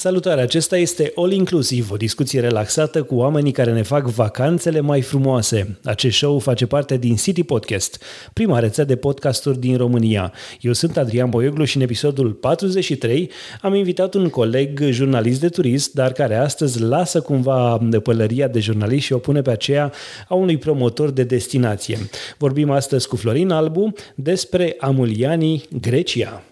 [0.00, 5.00] Salutare, acesta este All Inclusiv, o discuție relaxată cu oamenii care ne fac vacanțele mai
[5.00, 5.78] frumoase.
[5.84, 8.02] Acest show face parte din City Podcast,
[8.32, 10.32] prima rețea de podcasturi din România.
[10.60, 13.30] Eu sunt Adrian Boioglu și în episodul 43
[13.60, 19.04] am invitat un coleg jurnalist de turism, dar care astăzi lasă cumva pălăria de jurnalist
[19.04, 19.92] și o pune pe aceea
[20.28, 21.98] a unui promotor de destinație.
[22.38, 26.42] Vorbim astăzi cu Florin Albu despre Amuliani, Grecia.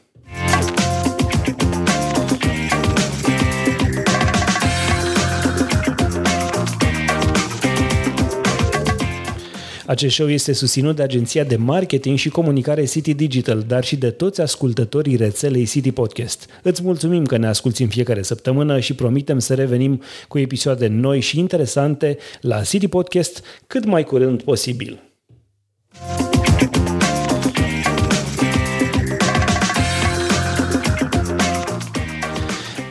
[9.88, 14.10] Acest show este susținut de agenția de marketing și comunicare City Digital, dar și de
[14.10, 16.46] toți ascultătorii rețelei City Podcast.
[16.62, 21.20] Îți mulțumim că ne asculti în fiecare săptămână și promitem să revenim cu episoade noi
[21.20, 25.02] și interesante la City Podcast cât mai curând posibil.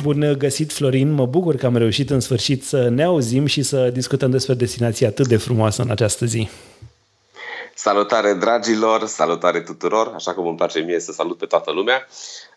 [0.02, 1.12] Bun găsit, Florin!
[1.12, 5.08] Mă bucur că am reușit în sfârșit să ne auzim și să discutăm despre destinația
[5.08, 6.48] atât de frumoasă în această zi.
[7.78, 12.08] Salutare dragilor, salutare tuturor, așa cum îmi place mie să salut pe toată lumea.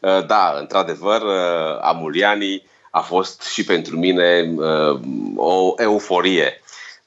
[0.01, 5.01] Uh, da, într-adevăr, uh, Amuliani a fost și pentru mine uh,
[5.37, 6.63] o euforie.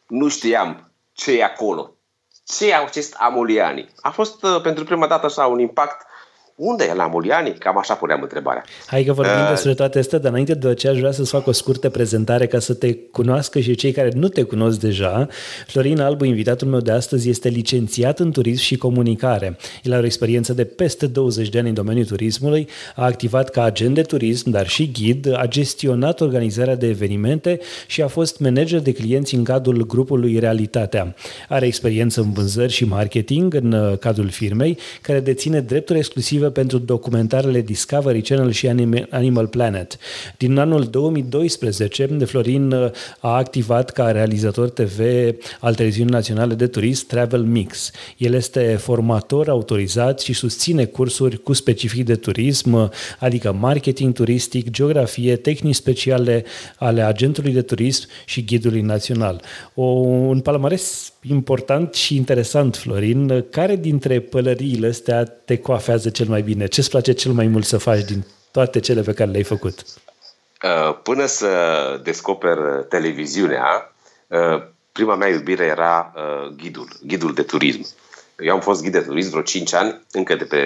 [0.08, 1.92] Nu știam ce e acolo,
[2.46, 3.90] ce e acest Amuliani.
[4.02, 6.06] A fost pentru prima dată așa un impact
[6.56, 7.54] unde e la Muliani?
[7.54, 8.64] Cam așa puneam întrebarea.
[8.86, 11.48] Hai că vorbim uh, despre toate astea, dar înainte de aceea aș vrea să-ți fac
[11.48, 15.28] o scurtă prezentare ca să te cunoască și cei care nu te cunosc deja.
[15.68, 19.58] Florin Albu, invitatul meu de astăzi, este licențiat în turism și comunicare.
[19.84, 23.64] El are o experiență de peste 20 de ani în domeniul turismului, a activat ca
[23.64, 28.80] agent de turism, dar și ghid, a gestionat organizarea de evenimente și a fost manager
[28.80, 31.16] de clienți în cadrul grupului Realitatea.
[31.50, 36.50] Are experiență în vânzări și marketing în uh, cadrul firmei, care deține drepturi exclusive exclusivă
[36.50, 38.68] pentru documentarele Discovery Channel și
[39.10, 39.98] Animal Planet.
[40.38, 45.00] Din anul 2012, Florin uh, a activat ca realizator TV
[45.60, 47.92] al Televiziunii Naționale de Turism Travel Mix.
[48.18, 55.36] El este formator autorizat și susține cursuri cu specific de turism, adică marketing turistic, geografie,
[55.36, 56.44] tehnici speciale
[56.78, 59.42] ale agentului de turism și ghidului național.
[59.76, 63.46] O, un palmares important și interesant, Florin.
[63.50, 66.68] Care dintre pălăriile astea te coafează cel mai bine?
[66.68, 69.84] Ce-ți place cel mai mult să faci din toate cele pe care le-ai făcut?
[70.64, 71.50] Uh, până să
[72.04, 72.58] descoper
[72.90, 73.94] televiziunea,
[74.28, 77.86] uh, prima mea iubire era uh, ghidul, ghidul de turism.
[78.38, 80.62] Eu am fost ghid de turism vreo 5 ani, încă de pe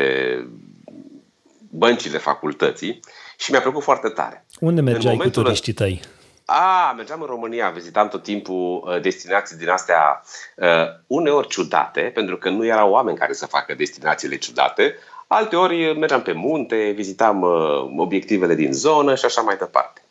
[1.69, 2.99] băncile facultății
[3.37, 4.45] și mi-a plăcut foarte tare.
[4.59, 6.01] Unde mergeai cu turiștii tăi?
[6.45, 10.23] A, mergeam în România, vizitam tot timpul uh, destinații din astea
[10.55, 10.67] uh,
[11.07, 14.95] uneori ciudate, pentru că nu erau oameni care să facă destinațiile ciudate,
[15.27, 20.01] alteori uh, mergeam pe munte, vizitam uh, obiectivele din zonă și așa mai departe.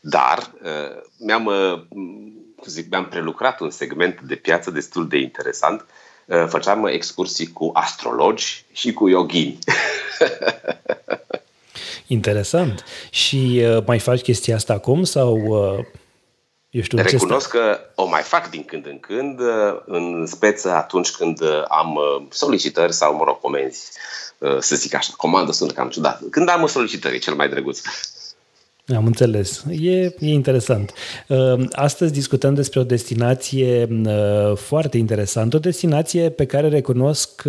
[0.00, 1.80] Dar uh, mi-am, uh,
[2.66, 5.86] zic, mi-am prelucrat un segment de piață destul de interesant.
[6.24, 9.58] Uh, făceam excursii cu astrologi și cu yogini.
[12.06, 12.84] Interesant.
[13.10, 15.36] Și uh, mai faci chestia asta acum sau...
[15.36, 15.84] Uh,
[16.70, 21.10] eu știu, Recunosc că o mai fac din când în când, uh, în speță atunci
[21.10, 23.90] când uh, am uh, solicitări sau, mă rog, comenzi,
[24.58, 26.20] să zic așa, comandă sună cam ciudat.
[26.30, 27.80] Când am solicitări, e cel mai drăguț.
[28.96, 29.64] Am înțeles.
[29.80, 30.92] E, e interesant.
[31.28, 37.42] Uh, astăzi discutăm despre o destinație uh, foarte interesantă, o destinație pe care recunosc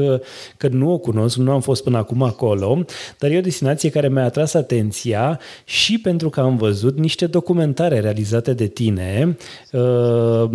[0.57, 2.85] că nu o cunosc, nu am fost până acum acolo,
[3.17, 7.99] dar e o destinație care mi-a atras atenția și pentru că am văzut niște documentare
[7.99, 9.37] realizate de tine,
[9.71, 10.49] uh,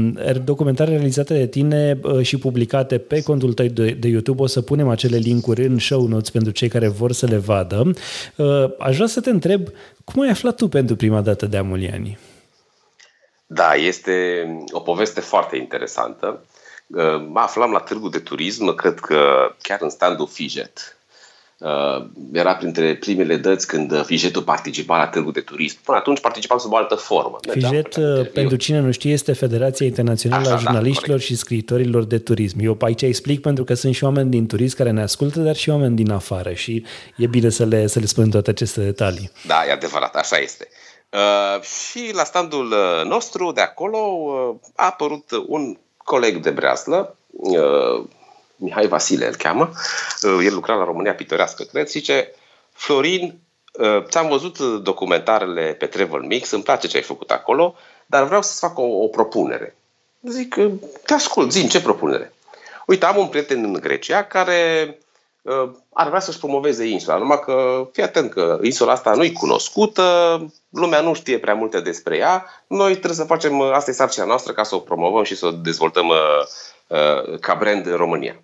[0.45, 4.43] documentare realizate de tine și publicate pe contul tău de YouTube.
[4.43, 7.91] O să punem acele linkuri în show notes pentru cei care vor să le vadă.
[8.79, 9.69] Aș vrea să te întreb
[10.13, 12.19] cum ai aflat tu pentru prima dată de Amuliani?
[13.47, 16.45] Da, este o poveste foarte interesantă.
[17.29, 20.96] Mă aflam la târgul de turism, cred că chiar în standul Fijet.
[22.33, 25.79] Era printre primele dăți când Fijetul participa la târgul de turism.
[25.85, 27.39] Până atunci participam sub o altă formă.
[27.51, 27.97] Fijet,
[28.33, 32.19] pentru cine nu știe, este Federația Internațională Așa, a da, Jurnaliștilor da, și Scriitorilor de
[32.19, 32.59] Turism.
[32.61, 35.71] Eu aici explic pentru că sunt și oameni din turism care ne ascultă, dar și
[35.71, 36.85] oameni din afară și
[37.17, 39.31] e bine să le, să le spunem toate aceste detalii.
[39.47, 40.69] Da, e adevărat, așa este.
[41.13, 47.17] Uh, și la standul uh, nostru de acolo uh, a apărut un coleg de breaslă,
[47.31, 48.05] uh,
[48.57, 49.71] Mihai Vasile îl cheamă,
[50.23, 52.33] uh, el lucra la România Pitorească, cred, zice,
[52.73, 53.39] Florin,
[53.73, 57.75] uh, ți-am văzut documentarele pe Travel Mix, îmi place ce ai făcut acolo,
[58.07, 59.77] dar vreau să-ți fac o, o propunere.
[60.23, 60.55] Zic,
[61.05, 62.33] te ascult, zi ce propunere?
[62.87, 64.99] Uite, am un prieten în Grecia care
[65.43, 67.17] uh, ar vrea să-și promoveze insula.
[67.17, 70.39] Numai că, fii atent că insula asta nu-i cunoscută,
[70.71, 74.25] lumea nu știe prea multe despre ea, noi trebuie să facem, uh, asta e sarcina
[74.25, 76.13] noastră ca să o promovăm și să o dezvoltăm
[77.41, 78.41] ca brand în România.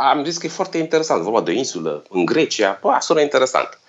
[0.00, 3.80] Am zis că e foarte interesant, vorba de o insulă în Grecia, bă, sună interesant.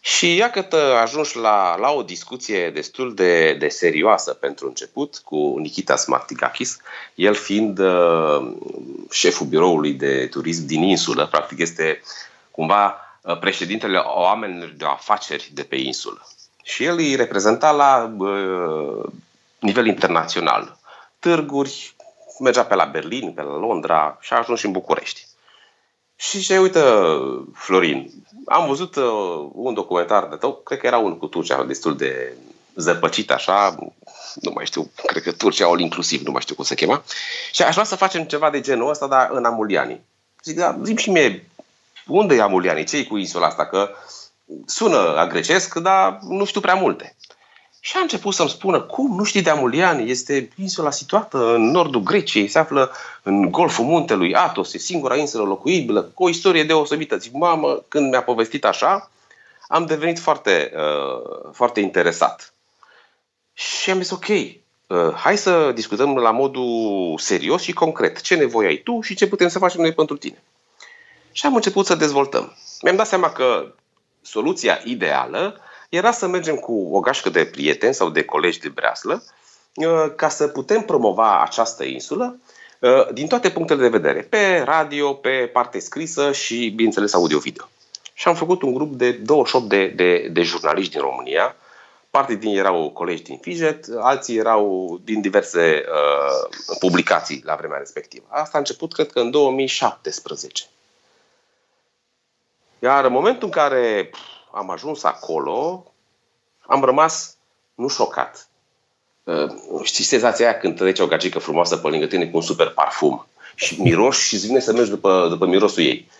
[0.00, 5.96] Și iată ajungi la, la o discuție destul de, de serioasă pentru început cu Nikita
[5.96, 6.76] Smartigakis,
[7.14, 8.52] el fiind uh,
[9.10, 12.00] șeful biroului de turism din insulă, practic este
[12.50, 16.26] cumva uh, președintele oamenilor de afaceri de pe insulă.
[16.62, 19.04] Și el îi reprezenta la uh,
[19.58, 20.78] nivel internațional.
[21.18, 21.94] Târguri,
[22.40, 25.30] mergea pe la Berlin, pe la Londra și a ajuns și în București.
[26.30, 27.10] Și ce uită,
[27.54, 28.10] Florin,
[28.46, 32.36] am văzut uh, un documentar de tău, cred că era unul cu Turcia, destul de
[32.74, 33.74] zăpăcit așa,
[34.34, 37.04] nu mai știu, cred că Turcia all inclusiv, nu mai știu cum se chema,
[37.52, 40.00] și aș vrea să facem ceva de genul ăsta, dar în Amuliani.
[40.42, 41.50] Zic, da, zi și mie,
[42.06, 42.84] unde e Amuliani?
[42.84, 43.66] Ce cu insula asta?
[43.66, 43.90] Că
[44.66, 47.16] sună a grecesc, dar nu știu prea multe.
[47.84, 52.00] Și a început să-mi spună, cum, nu știi de Amuliani, este insula situată în nordul
[52.00, 52.90] Greciei, se află
[53.22, 57.16] în golful muntelui Atos, e singura insulă locuibilă, cu o istorie deosebită.
[57.16, 59.10] Zic, mamă, când mi-a povestit așa,
[59.68, 62.54] am devenit foarte, uh, foarte interesat.
[63.52, 68.20] Și am zis, ok, uh, hai să discutăm la modul serios și concret.
[68.20, 70.42] Ce nevoie ai tu și ce putem să facem noi pentru tine.
[71.32, 72.56] Și am început să dezvoltăm.
[72.82, 73.74] Mi-am dat seama că
[74.20, 75.60] soluția ideală
[75.92, 79.24] era să mergem cu o gașcă de prieteni sau de colegi de breaslă
[79.74, 82.38] uh, ca să putem promova această insulă
[82.78, 87.68] uh, din toate punctele de vedere, pe radio, pe parte scrisă și, bineînțeles, audio-video.
[88.14, 91.56] Și am făcut un grup de 28 de, de, de jurnaliști din România,
[92.10, 98.26] parte din erau colegi din Fijet, alții erau din diverse uh, publicații la vremea respectivă.
[98.28, 100.64] Asta a început, cred că, în 2017.
[102.78, 104.10] Iar în momentul în care
[104.54, 105.84] am ajuns acolo,
[106.66, 107.36] am rămas
[107.74, 108.48] nu șocat.
[109.24, 109.50] Uh,
[109.82, 113.26] știți senzația aia când trece o gagică frumoasă pe lângă tine cu un super parfum
[113.54, 116.10] și miroși și îți vine să mergi după, după mirosul ei.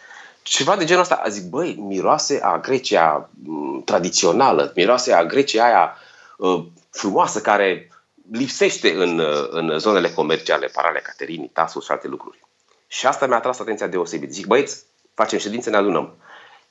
[0.42, 1.22] Ceva de genul ăsta.
[1.28, 5.96] Zic, băi, miroase a Grecia m- tradițională, miroase a Grecia aia
[6.36, 7.90] uh, frumoasă care
[8.30, 12.40] lipsește în, uh, în zonele comerciale, Parale, Caterinii, Tasus și alte lucruri.
[12.86, 14.32] Și asta mi-a atras atenția deosebit.
[14.32, 14.84] Zic, băieți,
[15.14, 16.16] facem ședințe, ne adunăm.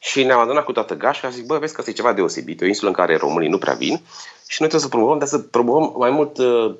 [0.03, 2.61] Și ne-am adunat cu toată gașca și zic, bă, vezi că asta e ceva deosebit,
[2.61, 4.01] o insulă în care românii nu prea vin
[4.47, 6.75] și noi trebuie să promovăm, dar să promovăm mai mult uh,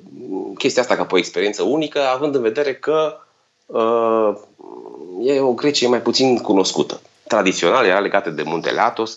[0.58, 3.18] chestia asta ca pe o experiență unică, având în vedere că
[3.66, 4.36] uh,
[5.20, 7.00] e o Grecie mai puțin cunoscută.
[7.26, 9.16] Tradițional, era legată de muntele Atos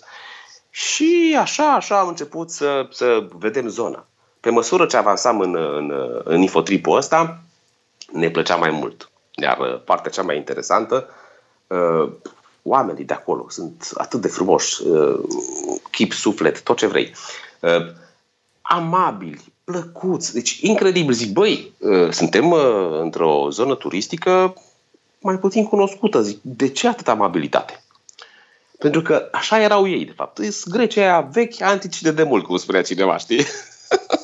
[0.70, 4.06] și așa, așa am început să, să vedem zona.
[4.40, 5.94] Pe măsură ce avansam în, în,
[6.24, 7.40] în infotripul ăsta,
[8.12, 9.10] ne plăcea mai mult.
[9.32, 11.10] Iar uh, partea cea mai interesantă,
[11.68, 12.12] uh,
[12.68, 15.20] oamenii de acolo sunt atât de frumoși, uh,
[15.92, 17.14] chip, suflet, tot ce vrei.
[17.60, 17.92] Uh,
[18.62, 21.14] amabili, plăcuți, deci incredibil.
[21.14, 22.52] Zic, băi, uh, suntem
[23.02, 24.54] într-o zonă turistică
[25.26, 26.22] mai puțin cunoscută.
[26.22, 27.84] Zic, de ce atâta amabilitate?
[28.78, 30.38] Pentru că așa erau ei, de fapt.
[30.38, 33.46] Sunt grecii aia vechi, antici de demult, cum spunea cineva, știi?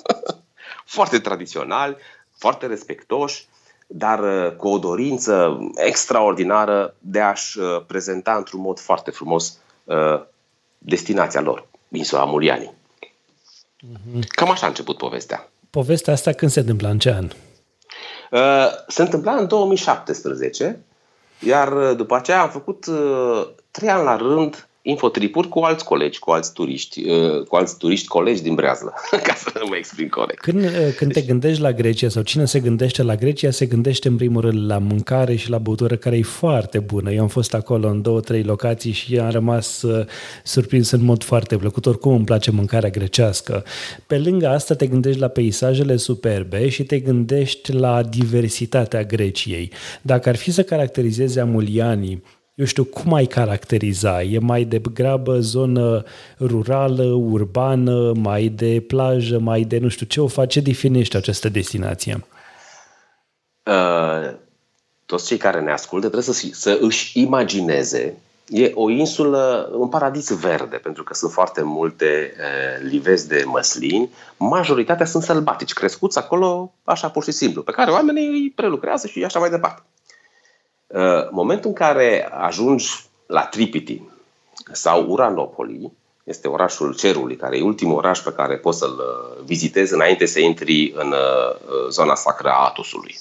[0.95, 1.95] foarte tradiționali,
[2.38, 3.47] foarte respectoși,
[3.93, 10.21] dar uh, cu o dorință extraordinară de a-și uh, prezenta într-un mod foarte frumos uh,
[10.77, 12.73] destinația lor, insula Muriani.
[13.79, 14.19] Mhm.
[14.27, 15.50] Cam așa a început povestea.
[15.69, 16.89] Povestea asta când se întâmpla?
[16.89, 17.29] În ce an?
[18.88, 20.79] Se întâmpla în 2017,
[21.39, 22.86] iar după aceea am făcut
[23.71, 28.07] trei ani la rând infotripuri cu alți colegi, cu alți turiști, uh, cu alți turiști
[28.07, 28.93] colegi din Breazlă,
[29.27, 30.41] ca să nu mă exprim corect.
[30.41, 34.07] Când, uh, când te gândești la Grecia sau cine se gândește la Grecia, se gândește
[34.07, 37.11] în primul rând la mâncare și la băutură care e foarte bună.
[37.11, 40.05] Eu am fost acolo în două, trei locații și am rămas uh,
[40.43, 41.85] surprins în mod foarte plăcut.
[41.85, 43.63] Oricum îmi place mâncarea grecească.
[44.07, 49.71] Pe lângă asta te gândești la peisajele superbe și te gândești la diversitatea Greciei.
[50.01, 52.23] Dacă ar fi să caracterizeze Amulianii
[52.62, 54.22] eu știu, cum ai caracteriza?
[54.22, 56.03] E mai degrabă zonă
[56.39, 61.50] rurală, urbană, mai de plajă, mai de nu știu ce o face, ce definește această
[61.50, 62.25] destinație?
[63.63, 64.34] Uh,
[65.06, 68.15] toți cei care ne ascultă trebuie să, să își imagineze
[68.53, 74.10] E o insulă, un paradis verde, pentru că sunt foarte multe uh, livezi de măslini.
[74.38, 79.24] Majoritatea sunt sălbatici, crescuți acolo așa pur și simplu, pe care oamenii îi prelucrează și
[79.24, 79.82] așa mai departe.
[80.93, 84.01] Uh, momentul în care ajungi la Tripiti
[84.71, 85.91] sau Uranopoli,
[86.24, 90.39] este orașul cerului, care e ultimul oraș pe care poți să-l uh, vizitezi înainte să
[90.39, 93.17] intri în uh, zona sacră a Atosului.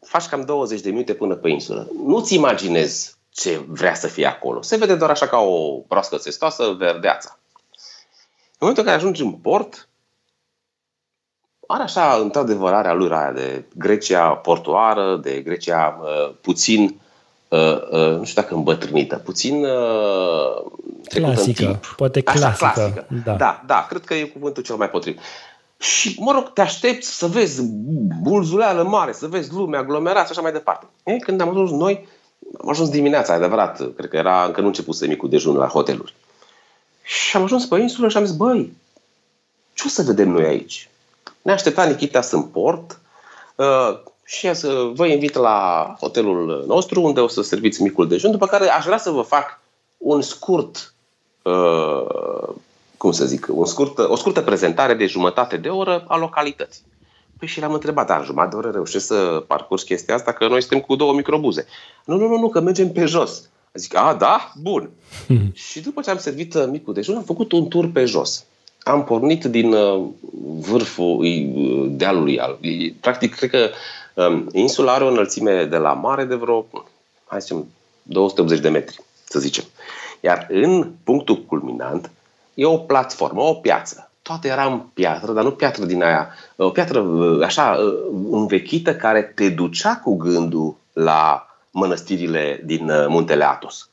[0.00, 1.88] Faci cam 20 de minute până pe insulă.
[2.06, 4.62] Nu-ți imaginezi ce vrea să fie acolo.
[4.62, 7.38] Se vede doar așa ca o broască țestoasă, verdeața.
[8.46, 9.88] În momentul în care ajungi în port,
[11.72, 17.00] are așa, într-adevăr, are alura aia de Grecia portoară, de Grecia uh, puțin,
[17.48, 17.58] uh,
[17.90, 20.62] uh, nu știu dacă îmbătrânită, puțin uh,
[21.08, 21.94] clasică, în timp.
[21.96, 22.46] poate clasică.
[22.46, 23.06] Așa, clasică.
[23.24, 23.32] Da.
[23.32, 25.20] da, da, cred că e cuvântul cel mai potrivit.
[25.78, 27.62] Și, mă rog, te aștepți să vezi
[28.22, 30.86] bulzuleală mare, să vezi lume, aglomerați și așa mai departe.
[31.04, 32.06] E, când am ajuns noi,
[32.60, 36.14] am ajuns dimineața, adevărat, cred că era încă nu începuse micul dejun la hoteluri.
[37.02, 38.72] Și am ajuns pe insulă și am zis, băi,
[39.74, 40.90] ce o să vedem noi aici?
[41.42, 43.00] Ne aștepta Nikita în port
[43.54, 48.46] uh, și să vă invit la hotelul nostru unde o să serviți micul dejun, după
[48.46, 49.60] care aș vrea să vă fac
[49.96, 50.94] un scurt
[51.42, 52.54] uh,
[52.96, 56.82] cum să zic, o scurtă, o scurtă prezentare de jumătate de oră a localității.
[57.38, 60.60] Păi și l-am întrebat, dar jumătate de oră reușesc să parcurs chestia asta, că noi
[60.60, 61.66] suntem cu două microbuze.
[62.04, 63.48] Nu, nu, nu, nu, că mergem pe jos.
[63.72, 64.52] Zic, a, da?
[64.60, 64.90] Bun.
[65.26, 65.50] Hmm.
[65.52, 68.44] Și după ce am servit uh, micul dejun, am făcut un tur pe jos.
[68.82, 70.06] Am pornit din uh,
[70.58, 72.40] vârful uh, dealului.
[73.00, 73.70] Practic, cred că
[74.14, 76.66] um, insula are o înălțime de la mare de vreo,
[77.26, 77.66] hai să zicem,
[78.02, 79.64] 280 de metri, să zicem.
[80.20, 82.10] Iar în punctul culminant
[82.54, 84.10] e o platformă, o piață.
[84.22, 87.06] Toate era în piatră, dar nu piatră din aia, o piatră
[87.44, 87.78] așa
[88.30, 93.89] învechită care te ducea cu gândul la mănăstirile din muntele Atos.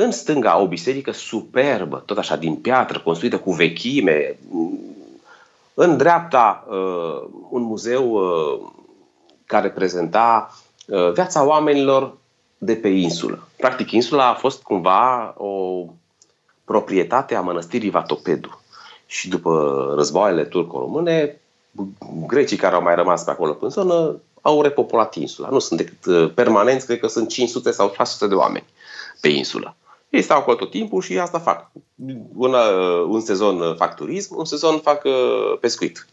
[0.00, 4.38] În stânga o biserică superbă, tot așa din piatră, construită cu vechime.
[5.74, 6.66] În dreapta
[7.50, 8.20] un muzeu
[9.46, 10.54] care prezenta
[11.14, 12.16] viața oamenilor
[12.58, 13.48] de pe insulă.
[13.56, 15.84] Practic, insula a fost cumva o
[16.64, 18.60] proprietate a mănăstirii Vatopedu.
[19.06, 21.40] Și după războaiele turco-române,
[22.26, 25.48] grecii care au mai rămas pe acolo în zonă au repopulat insula.
[25.48, 28.66] Nu sunt decât uh, permanenți, cred că sunt 500 sau 600 de oameni
[29.20, 29.76] pe insulă.
[30.08, 31.70] Ei stau acolo tot timpul și asta fac.
[32.34, 36.06] Un, uh, un sezon fac turism, un sezon fac uh, pescuit.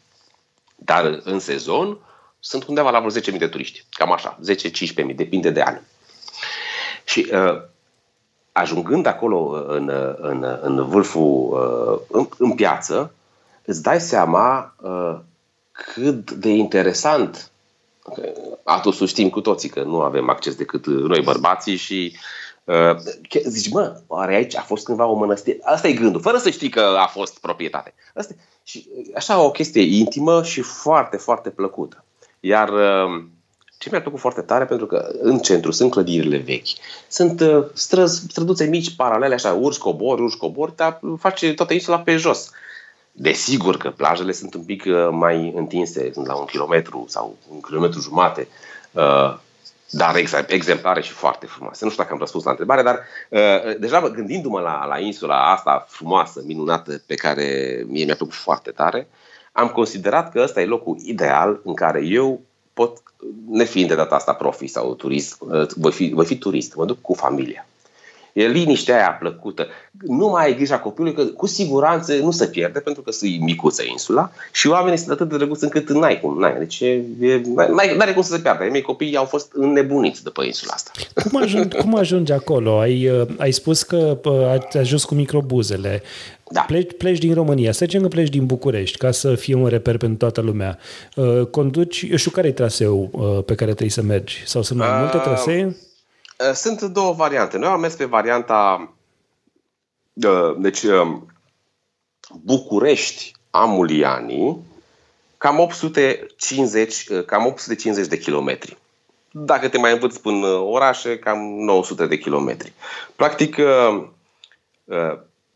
[0.76, 1.98] Dar în sezon
[2.40, 3.86] sunt undeva la vreo 10.000 de turiști.
[3.90, 4.40] Cam așa,
[5.10, 5.82] 10-15.000, depinde de ani.
[7.04, 7.62] Și uh,
[8.52, 13.14] ajungând acolo uh, în, uh, în, uh, în vârful, în, în piață,
[13.66, 14.76] îți dai seama
[15.72, 17.50] cât de interesant
[18.64, 22.20] Atunci știm cu toții că nu avem acces decât noi bărbații și uh,
[23.46, 25.60] zici, mă, oare aici a fost cândva o mănăstire?
[25.64, 27.94] Asta e gândul, fără să știi că a fost proprietate.
[28.14, 32.04] Asta, și așa o chestie intimă și foarte, foarte plăcută.
[32.40, 33.24] Iar uh,
[33.78, 36.68] ce mi-a plăcut foarte tare, pentru că în centru sunt clădirile vechi,
[37.08, 42.00] sunt uh, străzi, străduțe mici, paralele, așa, urci cobori, urci cobori, dar face toată insula
[42.00, 42.50] pe jos.
[43.12, 47.60] Desigur că plajele sunt un pic uh, mai întinse, sunt la un kilometru sau un
[47.60, 48.48] kilometru jumate,
[48.92, 49.38] uh,
[49.98, 50.16] dar
[50.48, 51.84] exemplare și foarte frumoase.
[51.84, 53.00] Nu știu dacă am răspuns la întrebare, dar
[53.80, 57.46] deja gândindu-mă la, la insula asta frumoasă, minunată, pe care
[57.88, 59.08] mie mi-a plăcut foarte tare,
[59.52, 62.42] am considerat că ăsta e locul ideal în care eu
[62.74, 63.04] pot,
[63.50, 67.02] nefiind de data asta profi sau turist, uh, voi fi, voi fi turist, mă duc
[67.02, 67.68] cu familia.
[68.36, 69.68] E liniștea aia plăcută.
[70.08, 73.84] Nu mai ai grija copilului, că cu siguranță nu se pierde, pentru că sunt micuță
[73.90, 76.40] insula și oamenii sunt atât de drăguți încât n-ai cum.
[76.40, 76.56] N-ai.
[76.58, 77.04] Deci e,
[77.56, 78.64] n-ai, n-ai cum să se pierde.
[78.64, 80.92] Mei copii au fost înnebuniți după insula asta.
[81.30, 82.80] Cum ajungi, cum ajungi acolo?
[82.80, 86.02] Ai, uh, ai spus că uh, ați ajuns cu microbuzele.
[86.52, 86.62] Da.
[86.62, 89.98] Pleci, pleci din România, să zicem că pleci din București, ca să fie un reper
[89.98, 90.78] pentru toată lumea.
[91.16, 93.10] Uh, conduci, eu știu care e traseul
[93.46, 94.44] pe care trebuie să mergi?
[94.46, 95.76] Sau sunt mai multe trasee?
[96.38, 97.58] Eh, sunt două variante.
[97.58, 98.92] Noi am mers pe varianta
[100.14, 101.18] eh, deci eh,
[102.44, 104.58] București Amuliani
[105.38, 108.78] cam 850, cam 850 de kilometri.
[109.32, 112.74] Dacă te mai învăț până orașe, cam 900 de kilometri.
[113.16, 113.58] Practic,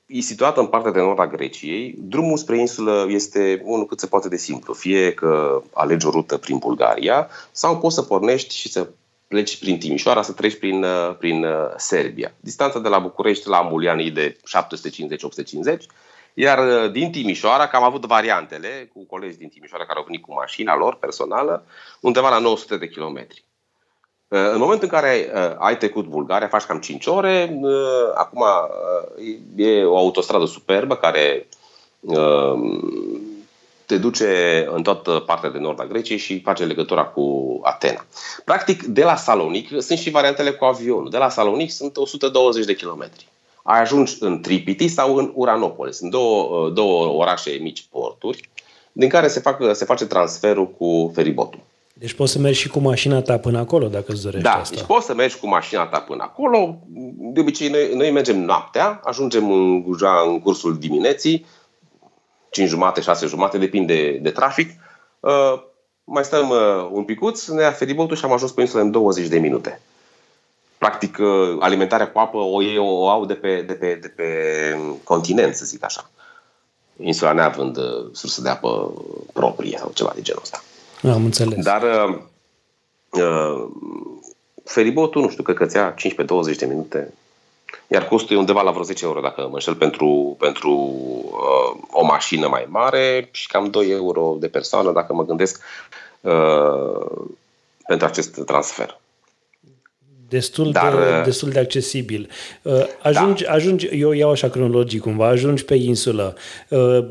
[0.05, 1.95] e situată în partea de nord a Greciei.
[1.97, 4.73] Drumul spre insulă este unul cât se poate de simplu.
[4.73, 8.87] Fie că alegi o rută prin Bulgaria sau poți să pornești și să
[9.29, 12.33] pleci prin Timișoara să treci prin, uh, prin uh, Serbia.
[12.39, 14.37] Distanța de la București la Ambulian e de
[15.73, 15.77] 750-850,
[16.33, 20.21] iar uh, din Timișoara, că am avut variantele cu colegi din Timișoara care au venit
[20.21, 21.65] cu mașina lor personală,
[21.99, 23.43] undeva la 900 de kilometri.
[24.31, 27.59] În momentul în care ai trecut Bulgaria, faci cam 5 ore,
[28.15, 28.43] acum
[29.55, 31.47] e o autostradă superbă care
[33.89, 38.05] te duce în toată partea de nord a Greciei și face legătura cu Atena.
[38.45, 41.09] Practic, de la Salonic, sunt și variantele cu avionul.
[41.09, 43.27] De la Salonic sunt 120 de kilometri.
[43.63, 45.91] Ai ajuns în Tripiti sau în Uranopole.
[45.91, 48.49] Sunt două, două orașe mici porturi
[48.91, 51.59] din care se, fac, se face transferul cu feribotul.
[51.93, 54.75] Deci poți să mergi și cu mașina ta până acolo, dacă îți dorești da, asta.
[54.75, 56.77] deci poți să mergi cu mașina ta până acolo.
[57.33, 61.45] De obicei, noi, noi mergem noaptea, ajungem în, deja în cursul dimineții,
[62.49, 64.69] 5 jumate, 6 jumate, depinde de trafic.
[65.19, 65.61] Uh,
[66.03, 69.27] mai stăm uh, un picuț, ne ia feribotul și am ajuns pe insulă în 20
[69.27, 69.81] de minute.
[70.77, 74.25] Practic, uh, alimentarea cu apă o, ei, o au de pe, de, pe, de pe
[75.03, 76.09] continent, să zic așa.
[77.03, 78.93] Insula neavând uh, sursă de apă
[79.33, 80.63] proprie sau ceva de genul ăsta.
[81.03, 81.63] Am înțeles.
[81.63, 82.17] Dar uh,
[83.09, 83.67] uh,
[84.63, 87.13] feribotul, nu știu, cred că ți-a 15-20 de minute.
[87.91, 92.05] Iar costul e undeva la vreo 10 euro, dacă mă înșel, pentru, pentru uh, o
[92.05, 95.61] mașină mai mare și cam 2 euro de persoană, dacă mă gândesc,
[96.21, 97.27] uh,
[97.87, 98.99] pentru acest transfer.
[100.29, 102.29] Destul, Dar, de, uh, destul de accesibil.
[102.61, 103.51] Uh, ajungi, da.
[103.51, 106.35] ajungi, eu iau așa cronologic cumva, ajungi pe insulă.
[106.69, 107.05] Uh,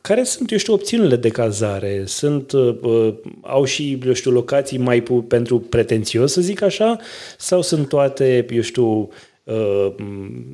[0.00, 2.02] care sunt, eu știu, opțiunile de cazare?
[2.06, 6.98] Sunt, uh, au și, eu știu, locații mai pentru pretențios, să zic așa?
[7.38, 9.08] Sau sunt toate, eu știu, uh,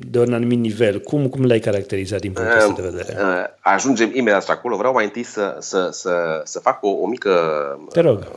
[0.09, 0.99] de un anumit nivel?
[0.99, 3.17] Cum, cum le-ai caracterizat din punctul ăsta de vedere?
[3.19, 4.77] Uh, ajungem imediat acolo.
[4.77, 7.31] Vreau mai întâi să, să, să, să fac o, o mică...
[7.91, 8.27] Te rog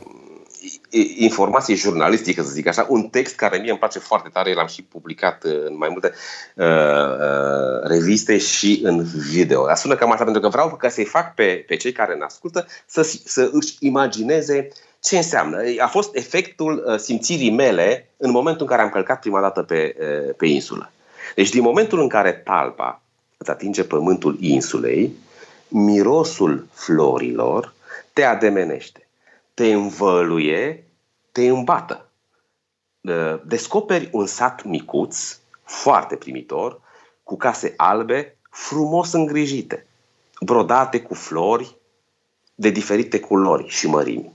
[1.17, 4.83] informație jurnalistică, să zic așa, un text care mie îmi place foarte tare, l-am și
[4.83, 6.13] publicat uh, în mai multe
[6.55, 9.65] uh, uh, reviste și în video.
[9.65, 12.23] Dar sună cam așa, pentru că vreau ca să-i fac pe, pe cei care ne
[12.23, 14.67] ascultă să, să își imagineze
[14.99, 15.57] ce înseamnă.
[15.79, 19.95] A fost efectul uh, simțirii mele în momentul în care am călcat prima dată pe,
[19.99, 20.91] uh, pe insulă.
[21.35, 23.01] Deci din momentul în care talpa
[23.37, 25.13] îți atinge pământul insulei,
[25.67, 27.73] mirosul florilor
[28.13, 29.08] te ademenește
[29.59, 30.83] te învăluie,
[31.31, 32.09] te îmbată.
[33.43, 36.81] Descoperi un sat micuț, foarte primitor,
[37.23, 39.87] cu case albe, frumos îngrijite,
[40.39, 41.75] brodate cu flori
[42.55, 44.33] de diferite culori și mărimi.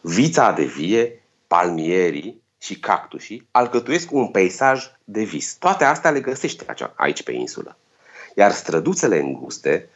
[0.00, 5.54] Vița de vie, palmierii și cactusii alcătuiesc un peisaj de vis.
[5.54, 7.76] Toate astea le găsești aici pe insulă.
[8.34, 9.88] Iar străduțele înguste,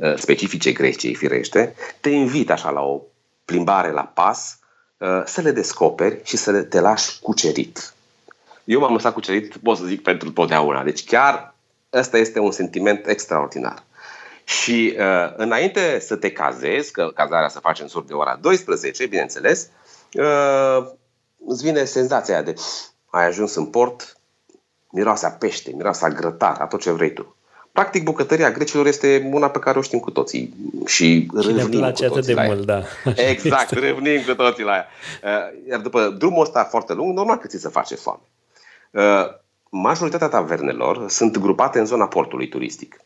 [0.00, 3.02] ă, specifice Greciei firește, te invită așa la o
[3.50, 4.58] plimbare la pas,
[4.98, 7.94] uh, să le descoperi și să te lași cucerit.
[8.64, 10.82] Eu m-am lăsat cucerit, pot să zic, pentru totdeauna.
[10.82, 11.54] Deci chiar
[11.92, 13.82] ăsta este un sentiment extraordinar.
[14.44, 19.06] Și uh, înainte să te cazezi, că cazarea se face în sur de ora 12,
[19.06, 19.68] bineînțeles,
[20.12, 20.86] uh,
[21.46, 22.54] îți vine senzația aia de
[23.10, 24.16] ai ajuns în port,
[24.90, 27.36] miroase a pește, miroase a grătar, a tot ce vrei tu.
[27.72, 30.54] Practic, bucătăria grecilor este una pe care o știm cu toții
[30.86, 32.82] și, și ne place cu atât de mult, da.
[33.04, 33.86] Așa exact, este.
[33.86, 34.86] râvnim cu toții la ea.
[35.24, 38.20] Uh, iar după drumul ăsta foarte lung, normal că ți se face foame.
[38.90, 39.26] Uh,
[39.70, 43.00] majoritatea tavernelor sunt grupate în zona portului turistic.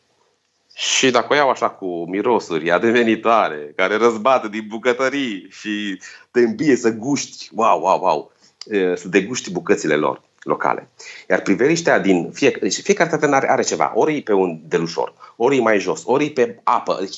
[0.75, 6.01] Și dacă o iau așa cu mirosuri adevenitoare, care răzbată din bucătării și
[6.31, 8.31] te îmbie să guști, wow, wow, wow,
[8.65, 10.89] uh, să deguști bucățile lor locale.
[11.29, 15.13] Iar priveliștea din fiecare, deci fiecare tavernă are, are ceva, ori e pe un delușor,
[15.35, 16.97] ori e mai jos, ori e pe apă.
[16.99, 17.17] Deci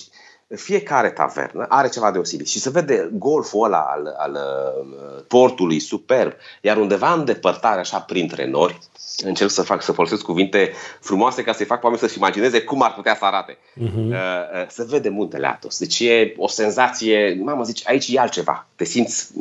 [0.56, 6.34] fiecare tavernă are ceva deosebit și se vede golful ăla al, al uh, portului superb,
[6.62, 8.80] iar undeva în depărtare, așa printre nori,
[9.24, 12.94] încerc să fac să folosesc cuvinte frumoase ca să-i fac oamenii să-și imagineze cum ar
[12.94, 13.58] putea să arate.
[13.58, 14.10] Uh-huh.
[14.10, 15.80] Uh, se vede muntele Atos.
[15.80, 18.68] Deci e o senzație, mamă, zici, aici e altceva.
[18.76, 19.32] Te simți,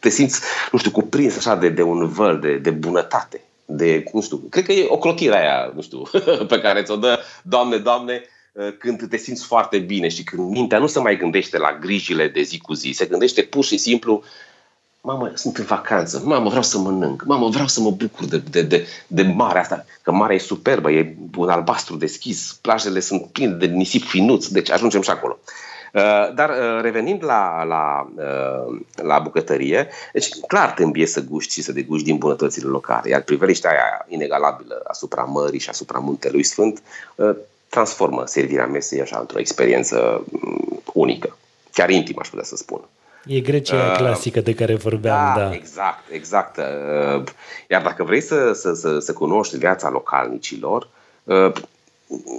[0.00, 0.40] te simți
[0.72, 3.40] nu știu, cuprins așa de, de un văl de, de bunătate.
[3.64, 6.02] De, nu știu, cred că e o clotire aia, nu știu,
[6.52, 8.33] pe care ți-o dă, Doamne, Doamne, uh,
[8.78, 12.42] când te simți foarte bine și când mintea nu se mai gândește la grijile de
[12.42, 14.22] zi cu zi, se gândește pur și simplu
[15.04, 18.62] mamă, sunt în vacanță, mamă, vreau să mănânc, mamă, vreau să mă bucur de, de,
[18.62, 23.52] de, de marea asta, că marea e superbă, e un albastru deschis, plajele sunt pline
[23.52, 25.38] de nisip finuț, deci ajungem și acolo.
[25.92, 31.52] Uh, dar uh, revenind la, la, uh, la bucătărie, deci clar te îmbie să guști
[31.52, 36.42] și să deguști din bunătățile locale, iar priveliștea aia inegalabilă asupra mării și asupra muntelui
[36.42, 36.82] Sfânt
[37.74, 41.36] transformă servirea mesei așa într-o experiență mm, unică,
[41.72, 42.80] chiar intimă, aș putea să spun.
[43.26, 45.40] E Grecia uh, clasică de care vorbeam, da.
[45.40, 45.54] da.
[45.54, 46.56] Exact, exact.
[46.56, 47.22] Uh,
[47.70, 50.88] iar dacă vrei să, să, să, să cunoști viața localnicilor,
[51.24, 51.52] uh,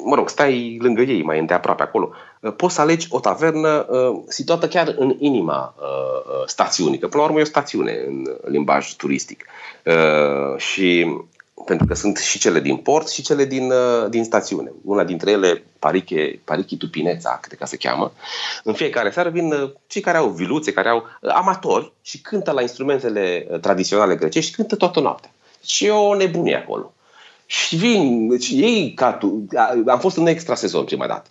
[0.06, 4.22] mă rog, stai lângă ei mai îndeaproape acolo, uh, poți să alegi o tavernă uh,
[4.28, 8.36] situată chiar în inima uh, uh stațiunii, că până la urmă e o stațiune în
[8.46, 9.46] limbaj turistic.
[9.84, 11.18] Uh, și
[11.64, 14.72] pentru că sunt și cele din port și cele din, uh, din stațiune.
[14.84, 18.14] Una dintre ele, Pariche, Parichi Tupineța, cred că se cheamă.
[18.64, 22.52] În fiecare seară vin uh, cei care au viluțe, care au uh, amatori și cântă
[22.52, 25.34] la instrumentele tradiționale grecești și cântă toată noaptea.
[25.66, 26.94] Și e o nebunie acolo.
[27.46, 29.46] Și vin, deci ei ca tu,
[29.88, 31.30] am fost în extra sezon prima dată.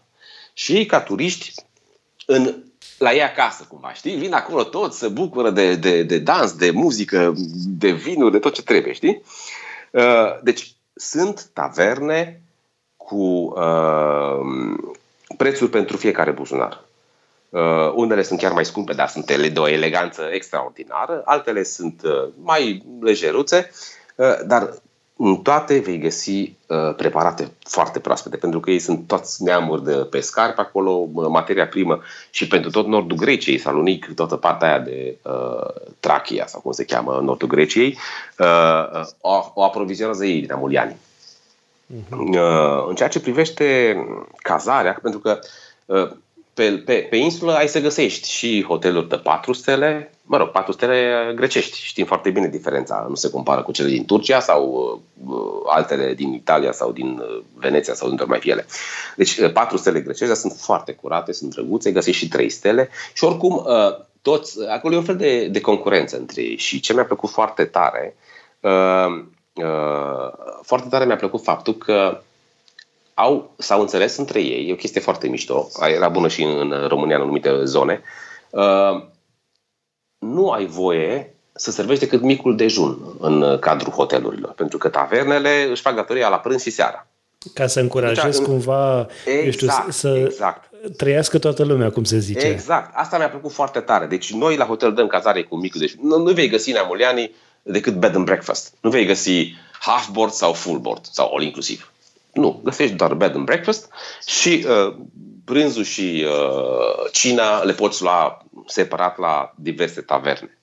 [0.53, 1.53] Și ei ca turiști
[2.27, 2.55] în
[2.99, 4.17] la ei acasă, cumva, știi?
[4.17, 7.35] Vin acolo toți, se bucură de, de, de dans, de muzică,
[7.67, 9.09] de vinuri, de tot ce trebuie, știi?
[9.09, 9.23] Uh,
[10.43, 12.43] deci, sunt taverne
[12.97, 14.41] cu uh,
[15.37, 16.85] prețuri pentru fiecare buzunar.
[17.49, 22.29] Uh, unele sunt chiar mai scumpe, dar sunt de o eleganță extraordinară, altele sunt uh,
[22.43, 23.71] mai lejeruțe,
[24.17, 24.75] uh, dar
[25.17, 29.93] în toate vei găsi uh, preparate foarte proaspete, pentru că ei sunt toți neamuri de
[29.95, 32.01] pescari pe acolo, materia primă
[32.31, 36.85] și pentru tot nordul Greciei, Salonic, toată partea aia de uh, Trachia, sau cum se
[36.85, 37.99] cheamă, nordul Greciei,
[38.39, 40.97] uh, o, o aprovizionează ei din amuliani.
[41.93, 42.19] Uh-huh.
[42.19, 43.97] Uh, în ceea ce privește
[44.37, 45.39] cazarea, pentru că
[45.85, 46.11] uh,
[46.55, 50.73] pe, pe, pe insulă ai să găsești și hoteluri de 4 stele, mă rog, 4
[50.73, 51.79] stele grecești.
[51.79, 53.07] Știm foarte bine diferența.
[53.09, 57.43] Nu se compară cu cele din Turcia sau uh, altele din Italia sau din uh,
[57.55, 58.67] Veneția sau din mai fiele.
[59.17, 63.25] Deci, uh, 4 stele grecești sunt foarte curate, sunt drăguțe, găsești și 3 stele și
[63.25, 67.05] oricum, uh, toți, acolo e un fel de, de concurență între ei și ce mi-a
[67.05, 68.17] plăcut foarte tare,
[68.61, 72.21] uh, uh, foarte tare mi-a plăcut faptul că
[73.15, 77.17] au, s-au înțeles între ei, e o chestie foarte mișto, era bună și în România
[77.17, 78.03] în anumite zone,
[78.51, 79.03] uh,
[80.19, 85.83] nu ai voie să servești decât micul dejun în cadrul hotelurilor, pentru că tavernele își
[85.83, 87.07] fac datoria la prânz și seara.
[87.55, 90.71] Ca să încurajezi deci, cumva exact, știu, să exact.
[90.97, 92.47] trăiască toată lumea, cum se zice.
[92.47, 92.91] Exact.
[92.95, 94.07] Asta mi-a plăcut foarte tare.
[94.07, 95.99] Deci noi la hotel dăm cazare cu micul dejun.
[96.03, 98.75] Nu, nu vei găsi în Amulianii decât bed and breakfast.
[98.81, 101.93] Nu vei găsi half board sau full board sau all inclusiv.
[102.35, 103.91] Nu, găsești doar bed and breakfast
[104.27, 104.95] și uh,
[105.45, 110.59] prânzul și uh, cina le poți lua separat la diverse taverne.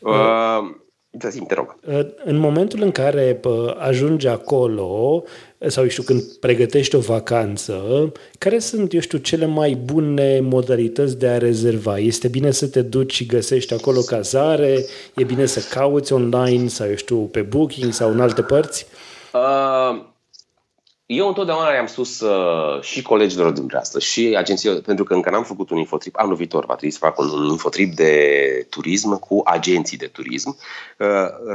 [0.00, 0.76] Uh, uh
[1.10, 1.76] da, te rog.
[1.86, 3.40] Uh, în momentul în care
[3.78, 5.22] ajungi acolo,
[5.66, 7.82] sau știu, când pregătești o vacanță,
[8.38, 11.98] care sunt, eu știu, cele mai bune modalități de a rezerva?
[11.98, 14.84] Este bine să te duci și găsești acolo cazare?
[15.14, 18.86] E bine să cauți online sau, eu știu, pe Booking sau în alte părți?
[19.32, 20.04] Uh,
[21.08, 25.70] eu întotdeauna i-am spus uh, și colegilor dumneavoastră și agenții, pentru că încă n-am făcut
[25.70, 29.96] un infotrip, anul viitor va trebui să fac un, un infotrip de turism cu agenții
[29.96, 30.58] de turism.
[30.98, 31.06] Uh,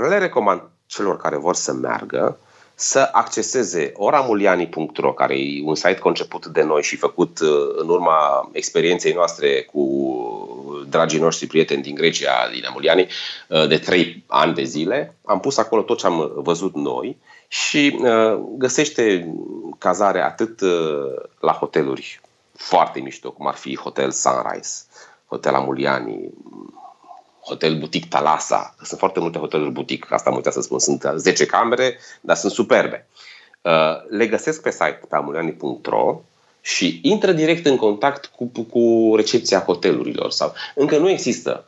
[0.09, 2.37] le recomand celor care vor să meargă
[2.75, 8.49] să acceseze oramuliani.ro, care e un site conceput de noi și făcut uh, în urma
[8.51, 9.83] experienței noastre cu
[10.89, 13.07] dragii noștri prieteni din Grecia, din Amuliani,
[13.47, 15.15] uh, de trei ani de zile.
[15.25, 17.17] Am pus acolo tot ce am văzut noi
[17.53, 19.33] și uh, găsește
[19.77, 22.21] cazare atât uh, la hoteluri
[22.55, 24.83] foarte mișto, cum ar fi Hotel Sunrise,
[25.27, 26.29] Hotel Amuliani,
[27.39, 28.75] Hotel Boutique Talasa.
[28.83, 30.79] Sunt foarte multe hoteluri boutique, asta am uitat să spun.
[30.79, 33.07] Sunt 10 camere, dar sunt superbe.
[33.61, 33.71] Uh,
[34.09, 36.21] le găsesc pe site pe amuliani.ro
[36.61, 40.31] și intră direct în contact cu, cu recepția hotelurilor.
[40.31, 41.67] sau Încă nu există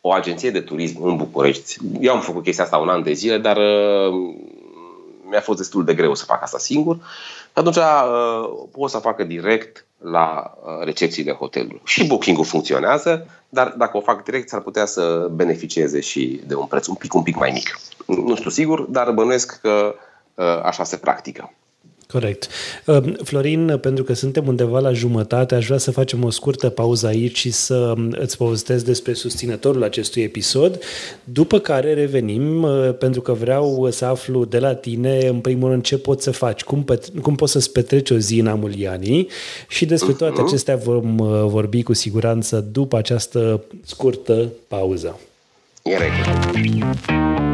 [0.00, 1.76] o agenție de turism în București.
[2.00, 4.34] Eu am făcut chestia asta un an de zile, dar uh,
[5.30, 6.96] mi-a fost destul de greu să fac asta singur.
[7.52, 11.80] Atunci uh, pot să facă direct la uh, recepțiile hotelului.
[11.84, 16.66] Și booking-ul funcționează, dar dacă o fac direct, s-ar putea să beneficieze și de un
[16.66, 17.78] preț un pic, un pic mai mic.
[18.06, 19.94] Nu știu sigur, dar bănuiesc că
[20.34, 21.52] uh, așa se practică.
[22.12, 22.48] Corect.
[22.86, 27.06] Ehm, Florin, pentru că suntem undeva la jumătate, aș vrea să facem o scurtă pauză
[27.06, 30.78] aici și să mm, îți povestesc despre susținătorul acestui episod,
[31.24, 35.82] după care revenim, eh, pentru că vreau să aflu de la tine, în primul rând,
[35.82, 39.28] ce poți să faci, cum, pet- cum poți să-ți petreci o zi în Amulianii
[39.68, 40.44] și despre toate mhm.
[40.44, 45.20] acestea vom eh, vorbi cu siguranță după această scurtă pauză.
[45.82, 47.49] E regulă.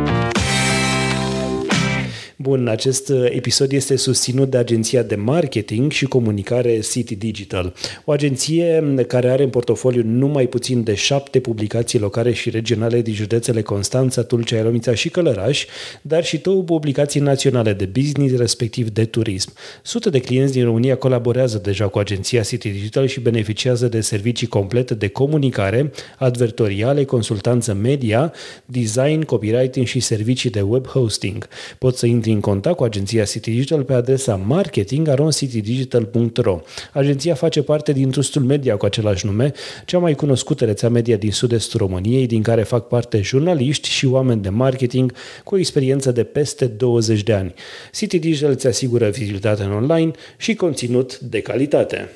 [2.47, 8.13] Bun, acest uh, episod este susținut de agenția de marketing și comunicare City Digital, o
[8.13, 13.63] agenție care are în portofoliu numai puțin de șapte publicații locale și regionale din județele
[13.63, 15.65] Constanța, Tulcea, Elomița și Călăraș,
[16.03, 19.53] dar și două publicații naționale de business, respectiv de turism.
[19.83, 24.47] Sute de clienți din România colaborează deja cu agenția City Digital și beneficiază de servicii
[24.47, 28.33] complete de comunicare, advertoriale, consultanță media,
[28.65, 31.49] design, copywriting și servicii de web hosting.
[31.79, 36.61] Pot să intri în contact cu agenția City Digital pe adresa marketing.citydigital.ro.
[36.93, 39.53] Agenția face parte din trustul media cu același nume,
[39.85, 44.43] cea mai cunoscută rețea media din sud-estul României, din care fac parte jurnaliști și oameni
[44.43, 45.13] de marketing
[45.45, 47.55] cu o experiență de peste 20 de ani.
[47.93, 52.11] City Digital îți asigură vizibilitate în online și conținut de calitate.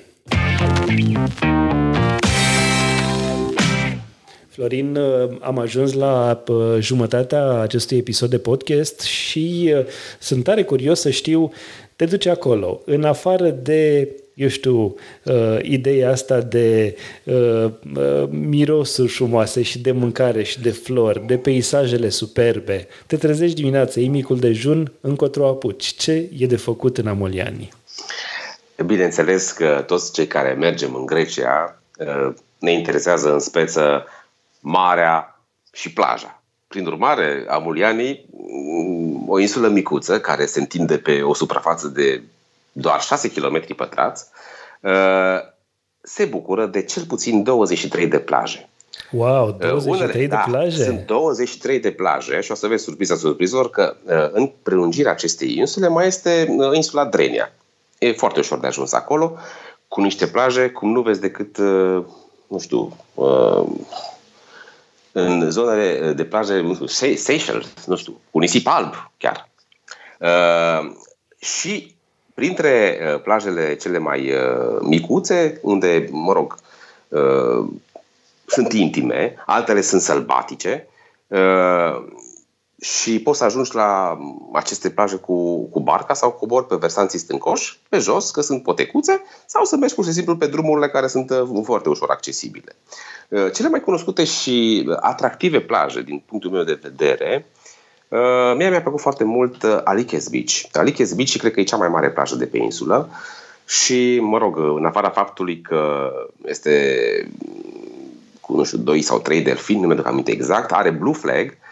[4.60, 9.84] Florin, uh, am ajuns la uh, jumătatea acestui episod de podcast și uh,
[10.18, 11.52] sunt tare curios să știu,
[11.96, 14.94] te duci acolo, în afară de eu știu,
[15.24, 17.64] uh, ideea asta de uh,
[17.96, 22.86] uh, mirosuri frumoase și de mâncare și de flori, de peisajele superbe.
[23.06, 25.84] Te trezești dimineața, e micul dejun, încotro apuci.
[25.84, 27.68] Ce e de făcut în Amoliani?
[28.86, 34.04] Bineînțeles că toți cei care mergem în Grecia uh, ne interesează în speță
[34.60, 35.40] marea
[35.72, 36.42] și plaja.
[36.68, 38.26] Prin urmare, Amulianii,
[39.26, 42.22] o insulă micuță care se întinde pe o suprafață de
[42.72, 44.26] doar 6 km pătrați,
[44.80, 45.38] uh,
[46.02, 48.68] se bucură de cel puțin 23 de plaje.
[49.10, 50.84] Wow, 23 uh, Unele, de da, plaje?
[50.84, 53.96] Sunt 23 de plaje și o să vezi surpriza surprizor că
[54.32, 57.52] în prelungirea acestei insule mai este insula Drenia.
[57.98, 59.36] E foarte ușor de ajuns acolo,
[59.88, 61.58] cu niște plaje, cum nu vezi decât,
[62.46, 62.96] nu știu,
[65.20, 69.48] în zonele de plaje, nu știu, Seychelles, nu știu, cu nisip alb chiar.
[70.18, 70.92] Uh,
[71.38, 71.94] și
[72.34, 76.56] printre uh, plajele cele mai uh, micuțe, unde, mă rog,
[77.08, 77.68] uh,
[78.46, 80.86] sunt intime, altele sunt sălbatice,
[81.26, 82.04] uh,
[82.80, 84.18] și poți să ajungi la
[84.52, 89.22] aceste plaje cu, cu barca sau cobori pe versanții stâncoși, pe jos, că sunt potecuțe,
[89.46, 92.76] sau să mergi pur și simplu pe drumurile care sunt uh, foarte ușor accesibile.
[93.28, 97.46] Uh, cele mai cunoscute și atractive plaje, din punctul meu de vedere,
[98.08, 100.62] uh, mie mi-a plăcut foarte mult Alikes Beach.
[100.72, 103.08] Alikes Beach cred că e cea mai mare plajă de pe insulă
[103.66, 106.12] și, mă rog, în afara faptului că
[106.44, 106.94] este
[108.40, 111.68] cu, nu știu, doi sau trei delfini, nu mi-aduc aminte exact, are Blue Flag, Ehm,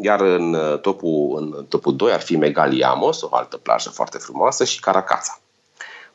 [0.00, 4.80] iar în topul, în topul 2 ar fi Megaliamos, o altă plajă foarte frumoasă, și
[4.80, 5.38] Caracața.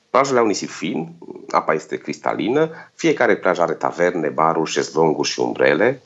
[0.09, 1.11] Plajele au nisip fin,
[1.49, 6.01] apa este cristalină, fiecare plajă are taverne, baruri, șezlonguri și umbrele.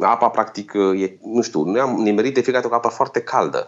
[0.00, 3.66] Apa, practic, e, nu știu, noi am nimerit de fiecare dată o apă foarte caldă.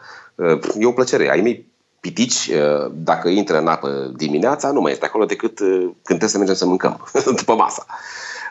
[0.78, 1.30] E o plăcere.
[1.30, 1.66] Ai mei
[2.00, 2.50] pitici,
[2.92, 6.66] dacă intră în apă dimineața, nu mai este acolo decât când trebuie să mergem să
[6.66, 7.06] mâncăm,
[7.40, 7.86] după masa.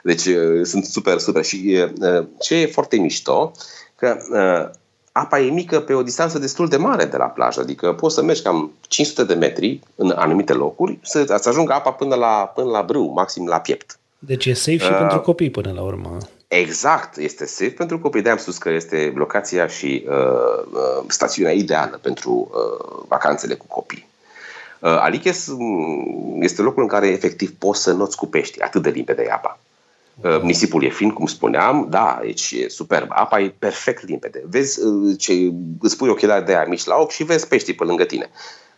[0.03, 0.27] Deci
[0.63, 1.43] sunt super, super.
[1.43, 1.85] Și
[2.39, 3.51] ce e foarte mișto
[3.99, 4.79] că uh,
[5.11, 8.23] apa e mică pe o distanță destul de mare de la plajă, adică poți să
[8.23, 12.69] mergi cam 500 de metri în anumite locuri să să ajungă apa până la, până
[12.69, 13.99] la brâu, maxim la piept.
[14.19, 16.17] Deci e safe și uh, pentru copii până la urmă.
[16.47, 18.21] Exact, este safe pentru copii.
[18.21, 20.15] De-aia am spus că este locația și uh,
[20.73, 24.07] uh, stațiunea ideală pentru uh, vacanțele cu copii.
[24.79, 28.89] Uh, Aliches mm, este locul în care efectiv poți să noți cu pești, atât de
[28.89, 29.59] limpede e apa.
[30.21, 33.07] Uh, nisipul e fin, cum spuneam, da, deci e superb.
[33.09, 34.43] Apa e perfect limpede.
[34.49, 35.33] Vezi uh, ce,
[35.79, 38.29] îți pui ochelari de aia mici la ochi și vezi peștii pe lângă tine.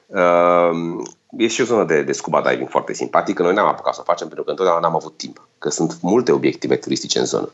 [0.05, 1.03] Uh,
[1.37, 3.43] e și o zonă de, de scuba diving foarte simpatică.
[3.43, 6.31] Noi n-am apucat să o facem pentru că întotdeauna n-am avut timp, că sunt multe
[6.31, 7.51] obiective turistice în zonă.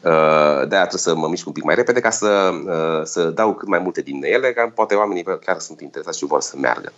[0.00, 2.52] De-aia trebuie să mă mișc un pic mai repede ca să,
[3.04, 6.40] să dau cât mai multe din ele, ca poate oamenii chiar sunt interesați și vor
[6.40, 6.92] să meargă.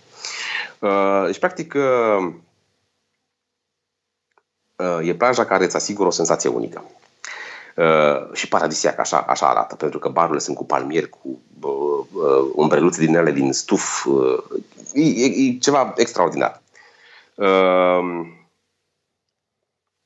[1.26, 2.33] Deci, practic, Uh,
[5.03, 6.85] e plaja care îți asigură o senzație unică.
[7.77, 12.51] Uh, și paradisiac, așa, așa arată, pentru că barurile sunt cu palmieri, cu uh, uh,
[12.55, 14.05] umbreluțe din ele din stuf.
[14.05, 14.43] Uh,
[14.93, 16.62] e, e ceva extraordinar.
[17.35, 18.27] Uh,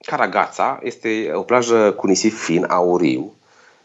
[0.06, 3.32] Caragața este o plajă cu nisip fin, auriu,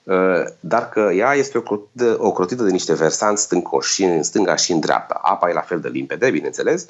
[0.04, 4.72] uh, dar că ea este ocrotită, ocrotită de niște versanți stâncoși și în stânga și
[4.72, 5.20] în dreapta.
[5.24, 6.86] Apa e la fel de limpede, bineînțeles.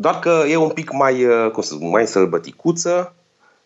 [0.00, 3.14] Uh, doar că e un pic mai, uh, cum să spun, mai sălbăticuță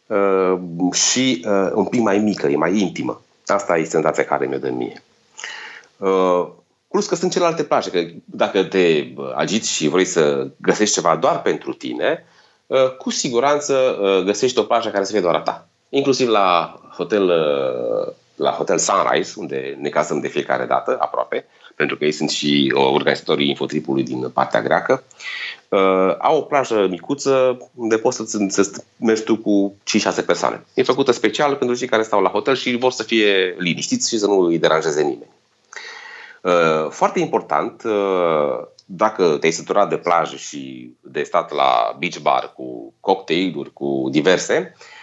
[0.07, 0.59] uh,
[0.93, 3.21] și uh, un pic mai mică, e mai intimă.
[3.47, 5.03] Asta e senzația care mi-o dă mie.
[6.89, 11.43] Plus că sunt celelalte plaje, că dacă te agiți și vrei să găsești ceva doar
[11.43, 12.25] pentru tine,
[12.99, 15.69] cu siguranță găsești o plajă care să fie doar a ta.
[15.89, 17.33] Inclusiv la hotel,
[18.35, 22.73] la hotel Sunrise, unde ne cazăm de fiecare dată, aproape, pentru că ei sunt și
[22.75, 25.03] organizatorii infotripului din partea greacă.
[25.69, 29.75] Uh, au o plajă micuță unde poți să, să mergi tu cu
[30.23, 30.65] 5-6 persoane.
[30.75, 34.19] E făcută special pentru cei care stau la hotel și vor să fie liniștiți și
[34.19, 35.31] să nu îi deranjeze nimeni.
[36.43, 42.53] Uh, foarte important, uh, dacă te-ai săturat de plajă și de stat la beach bar
[42.57, 44.94] cu cocktailuri, cu diverse, uh,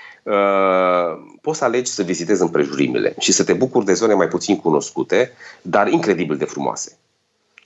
[1.42, 5.34] poți să alegi să vizitezi împrejurimile și să te bucuri de zone mai puțin cunoscute,
[5.62, 6.98] dar incredibil de frumoase.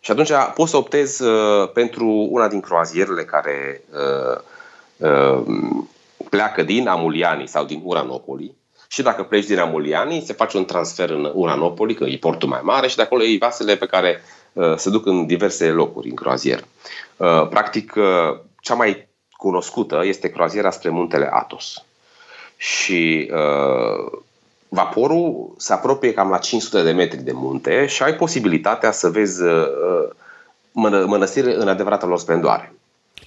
[0.06, 4.42] Și atunci poți să optezi uh, pentru una din croazierele care uh,
[4.98, 5.44] uh,
[6.30, 8.56] pleacă din Amuliani sau din Uranopoli.
[8.88, 12.60] Și dacă pleci din Amuliani, se face un transfer în Uranopoli, că e portul mai
[12.64, 14.22] mare, și de acolo e vasele pe care
[14.54, 16.64] uh, se duc în diverse locuri în croazier.
[17.18, 21.85] Uh, practic, uh, cea mai cunoscută este croaziera spre muntele Atos.
[22.58, 24.20] Și uh,
[24.70, 29.42] vaporul se apropie cam la 500 de metri de munte și ai posibilitatea să vezi
[29.44, 30.10] uh,
[31.06, 32.76] mănăstire în adevărata lor splendoare.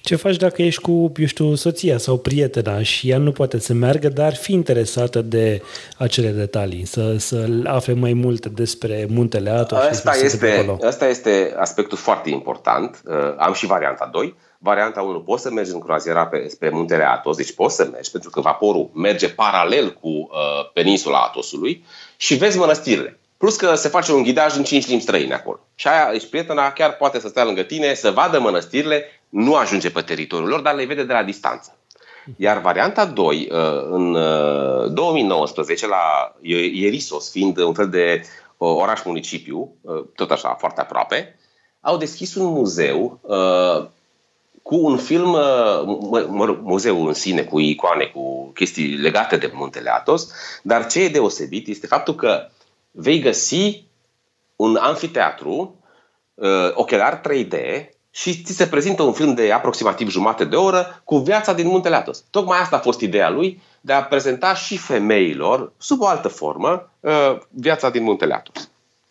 [0.01, 3.73] Ce faci dacă ești cu, eu știu, soția sau prietena și ea nu poate să
[3.73, 5.61] meargă, dar fi interesată de
[5.97, 10.77] acele detalii, să, să afle mai multe despre muntele Atos asta și este, acolo.
[10.87, 13.01] Asta este aspectul foarte important.
[13.05, 14.35] Uh, am și varianta 2.
[14.61, 18.11] Varianta 1, poți să mergi în croaziera pe, spre muntele Atos, deci poți să mergi,
[18.11, 21.85] pentru că vaporul merge paralel cu uh, peninsula Atosului
[22.17, 23.19] și vezi mănăstirile.
[23.37, 25.59] Plus că se face un ghidaj în cinci limbi străine acolo.
[25.75, 29.91] Și aia, deci prietena chiar poate să stea lângă tine, să vadă mănăstirile, nu ajunge
[29.91, 31.77] pe teritoriul lor, dar le vede de la distanță.
[32.37, 33.57] Iar varianta 2, uh,
[33.89, 34.13] în
[34.93, 38.21] 2019, uh, la Ierisos, fiind un fel de
[38.57, 39.75] uh, oraș-municipiu,
[40.15, 41.35] tot așa, foarte aproape,
[41.81, 43.19] au deschis un muzeu
[44.69, 45.37] cu un film,
[46.61, 50.31] muzeu în sine, cu icoane, cu chestii legate de Muntele Atos,
[50.63, 52.47] dar ce e deosebit este faptul că
[52.91, 53.83] vei găsi
[54.55, 55.75] un anfiteatru,
[56.73, 57.55] ochelar 3D,
[58.11, 61.95] și ți se prezintă un film de aproximativ jumate de oră cu viața din Muntele
[61.95, 62.23] Atos.
[62.29, 66.91] Tocmai asta a fost ideea lui, de a prezenta și femeilor, sub o altă formă,
[66.99, 68.68] uh, viața din Muntele Atos.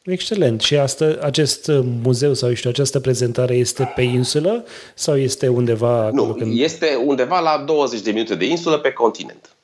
[0.08, 0.60] Excelent.
[0.60, 1.70] Și asta, acest
[2.02, 6.10] muzeu sau știu, această prezentare este pe insulă sau este undeva?
[6.10, 6.60] Nu, când...
[6.60, 9.56] este undeva la 20 de minute de insulă pe continent.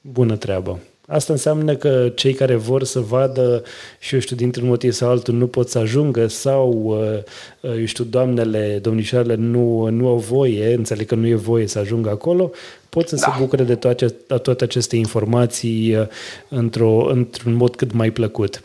[0.00, 0.78] Bună treabă.
[1.12, 3.62] Asta înseamnă că cei care vor să vadă
[3.98, 7.84] și eu știu, dintr-un motiv sau altul nu pot să ajungă sau, uh, uh, eu
[7.84, 12.50] știu, doamnele, domnișoarele nu, nu au voie, înțeleg că nu e voie să ajungă acolo,
[12.88, 13.20] pot să da.
[13.20, 14.06] se bucure de toate,
[14.42, 16.06] toate aceste informații uh,
[16.48, 18.60] într-o, într-un mod cât mai plăcut.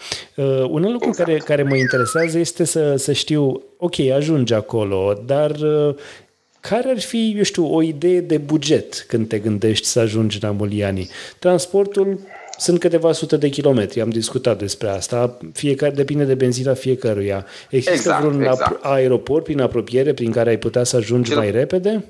[0.70, 1.30] Un alt lucru exact.
[1.30, 5.52] care, care mă interesează este să, să știu, ok, ajunge acolo, dar
[6.69, 10.49] care ar fi, eu știu, o idee de buget când te gândești să ajungi în
[10.49, 11.10] Amuliani?
[11.39, 12.19] Transportul
[12.58, 17.45] sunt câteva sute de kilometri, am discutat despre asta, fiecare depinde de benzina fiecăruia.
[17.69, 18.84] Există exact, vreun exact.
[18.84, 22.06] aeroport prin apropiere prin care ai putea să ajungi cel, mai repede?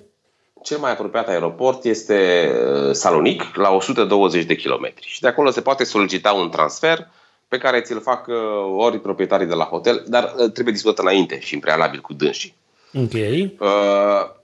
[0.63, 2.49] Cel mai apropiat aeroport este
[2.87, 5.05] uh, Salonic, la 120 de kilometri.
[5.07, 7.07] Și de acolo se poate solicita un transfer
[7.47, 8.35] pe care ți-l fac uh,
[8.77, 12.55] ori proprietarii de la hotel, dar uh, trebuie discutat înainte și în prealabil cu dânsii.
[12.93, 13.13] Ok.
[13.13, 14.35] Uh,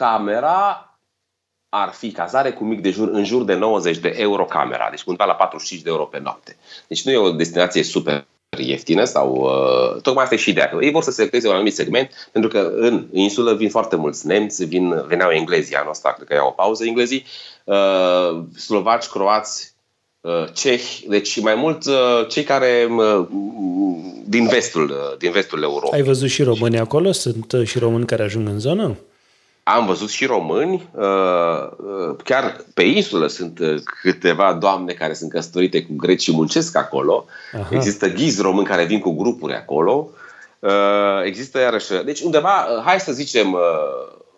[0.00, 0.84] camera
[1.68, 5.24] ar fi cazare cu mic dejun în jur de 90 de euro camera, deci undeva
[5.24, 6.56] la 45 de euro pe noapte.
[6.88, 8.26] Deci nu e o destinație super
[8.58, 10.72] ieftină sau uh, tocmai asta e și ideea.
[10.80, 14.64] Ei vor să selecteze un anumit segment pentru că în insulă vin foarte mulți nemți,
[14.64, 17.24] vin, veneau englezii anul ăsta, cred că iau o pauză englezii,
[17.64, 19.74] uh, slovaci, croați,
[20.20, 23.26] uh, cehi, deci mai mult uh, cei care uh,
[24.24, 25.98] din vestul, uh, din vestul Europei.
[25.98, 27.12] Ai văzut și români acolo?
[27.12, 28.96] Sunt uh, și români care ajung în zonă?
[29.74, 31.02] Am văzut și români, uh,
[31.76, 36.76] uh, chiar pe insulă sunt uh, câteva doamne care sunt căsătorite cu greci și muncesc
[36.76, 37.24] acolo.
[37.52, 37.68] Aha.
[37.70, 40.10] Există ghizi români care vin cu grupuri acolo.
[41.24, 43.56] Există iarăși, deci undeva, hai să zicem,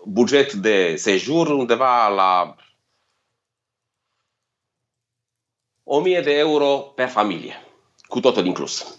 [0.04, 2.56] buget de sejur undeva la
[5.84, 7.54] 1000 de euro per familie,
[8.06, 8.96] cu totul inclus.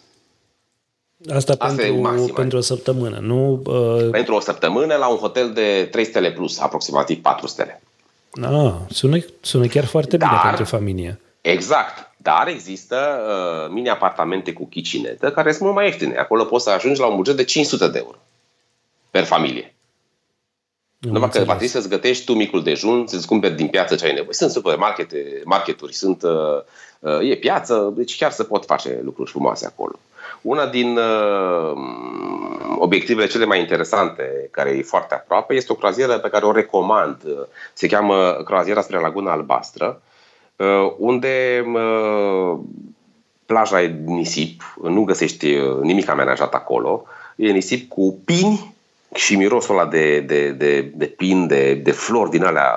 [1.34, 3.62] Asta, Asta pentru, maxim, pentru o săptămână, nu?
[3.66, 4.10] Uh...
[4.12, 7.82] Pentru o săptămână la un hotel de 3 stele plus, aproximativ 4 stele.
[8.42, 11.20] Ah, sună, sună chiar foarte Dar, bine pentru familie.
[11.42, 12.12] Exact.
[12.18, 16.18] Dar există uh, mini-apartamente cu chicinetă care sunt mult mai ieftine.
[16.18, 18.18] Acolo poți să ajungi la un buget de 500 de euro
[19.12, 19.74] per familie.
[20.98, 24.14] Numai că va trebui să-ți gătești tu micul dejun, să-ți cumperi din piață ce ai
[24.14, 24.34] nevoie.
[24.34, 26.32] Sunt supermarkete, marketuri, sunt, uh,
[27.00, 30.00] uh, e piață, deci chiar se pot face lucruri frumoase acolo.
[30.44, 31.78] Una din uh,
[32.78, 37.18] obiectivele cele mai interesante, care e foarte aproape, este o croazieră pe care o recomand.
[37.74, 40.02] Se cheamă Croaziera spre Laguna Albastră,
[40.56, 42.60] uh, unde uh,
[43.46, 47.04] plaja e nisip, nu găsești uh, nimic amenajat acolo,
[47.36, 48.76] e nisip cu pini
[49.14, 52.76] și mirosul ăla de, de, de, de pin, de, de flori din alea,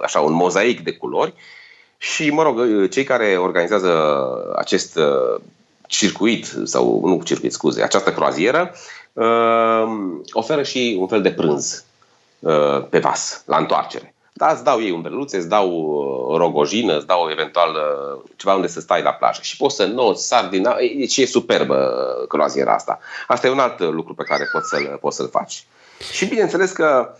[0.00, 1.34] așa, un mozaic de culori.
[1.98, 3.92] Și, mă rog, cei care organizează
[4.56, 4.98] acest
[5.90, 8.74] circuit, sau nu circuit, scuze, această croazieră,
[9.12, 9.84] uh,
[10.32, 11.84] oferă și un fel de prânz
[12.38, 14.14] uh, pe vas, la întoarcere.
[14.32, 18.66] Da, îți dau ei umbreluțe, îți dau uh, rogojină, îți dau eventual uh, ceva unde
[18.66, 19.40] să stai la plajă.
[19.42, 22.98] Și poți să noți, sardina, deci e superbă uh, croaziera asta.
[23.26, 25.64] Asta e un alt lucru pe care poți să-l, poți să-l faci.
[26.12, 27.14] Și bineînțeles că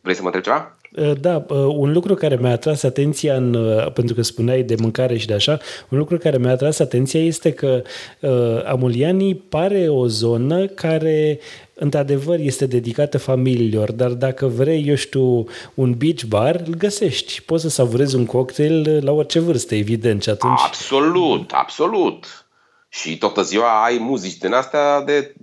[0.00, 0.76] Vrei să mă întreb ceva?
[1.20, 3.56] Da, un lucru care mi-a atras atenția, în,
[3.94, 5.58] pentru că spuneai de mâncare și de așa,
[5.88, 7.82] un lucru care mi-a atras atenția este că
[8.20, 11.38] uh, Amulianii pare o zonă care
[11.74, 17.42] într-adevăr este dedicată familiilor, dar dacă vrei, eu știu, un beach bar, îl găsești.
[17.42, 20.60] Poți să savurezi un cocktail la orice vârstă, evident, și atunci...
[20.64, 22.46] Absolut, absolut.
[22.88, 25.34] Și toată ziua ai muzici din astea de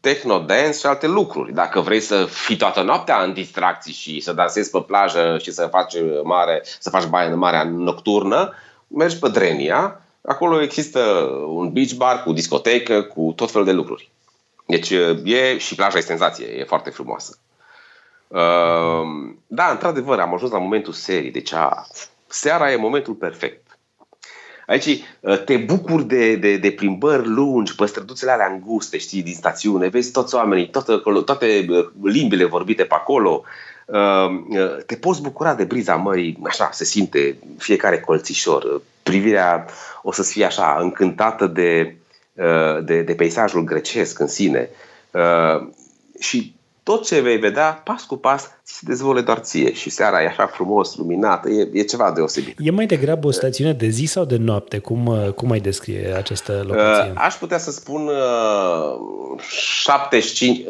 [0.00, 1.52] techno dance și alte lucruri.
[1.52, 5.66] Dacă vrei să fii toată noaptea în distracții și să dansezi pe plajă și să
[5.66, 8.54] faci mare, să faci baie în marea nocturnă,
[8.86, 10.00] mergi pe Drenia.
[10.22, 11.00] Acolo există
[11.46, 14.10] un beach bar cu discotecă, cu tot felul de lucruri.
[14.66, 14.90] Deci
[15.24, 17.38] e și plaja e senzație, e foarte frumoasă.
[18.28, 21.86] Uh, da, într-adevăr, am ajuns la momentul serii, deci a,
[22.26, 23.71] seara e momentul perfect.
[24.72, 29.34] Aici uh, te bucuri de, de, de plimbări lungi pe străduțele alea înguste, știi, din
[29.34, 30.92] stațiune, vezi toți oamenii, toate,
[31.24, 33.42] toate uh, limbile vorbite pe acolo,
[33.86, 39.66] uh, te poți bucura de briza mării, așa, se simte fiecare colțișor, privirea
[40.02, 41.96] o să fie așa încântată de,
[42.82, 44.68] de, de peisajul grecesc în sine.
[46.18, 50.22] Și tot ce vei vedea, pas cu pas, ți se dezvolte doar ție și seara
[50.22, 52.56] e așa frumos, luminată, e, e ceva deosebit.
[52.58, 54.78] E mai degrabă o stațiune de zi sau de noapte?
[54.78, 57.10] Cum, uh, cum ai descrie această locație?
[57.10, 60.64] Uh, aș putea să spun uh, 75,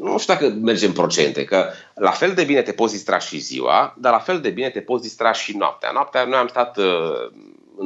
[0.00, 1.64] nu știu dacă mergem procente, că
[1.94, 4.80] la fel de bine te poți distra și ziua, dar la fel de bine te
[4.80, 5.90] poți distra și noaptea.
[5.92, 6.84] Noaptea noi am stat uh,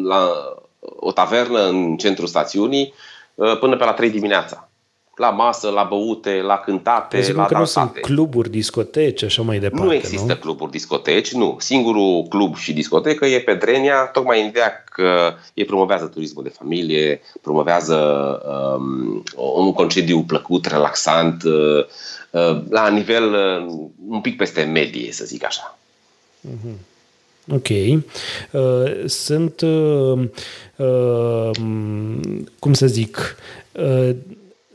[0.04, 0.30] la
[0.96, 2.94] o tavernă în centrul stațiunii
[3.34, 4.69] uh, până pe la 3 dimineața
[5.20, 7.86] la masă, la băute, la cântate, Presupun la că dansate.
[7.86, 10.38] nu sunt cluburi, discoteci, așa mai departe, Nu există nu?
[10.38, 11.56] cluburi, discoteci, nu.
[11.58, 16.48] Singurul club și discotecă e pe Drenia, tocmai în ideea că ei promovează turismul de
[16.48, 17.96] familie, promovează
[18.78, 19.22] um,
[19.64, 21.84] un concediu plăcut, relaxant, uh,
[22.30, 23.74] uh, la nivel uh,
[24.08, 25.78] un pic peste medie, să zic așa.
[26.48, 26.88] Mm-hmm.
[27.52, 27.68] Ok.
[27.68, 30.18] Uh, sunt, uh,
[30.76, 31.50] uh,
[32.58, 33.36] cum să zic,
[33.72, 34.10] uh,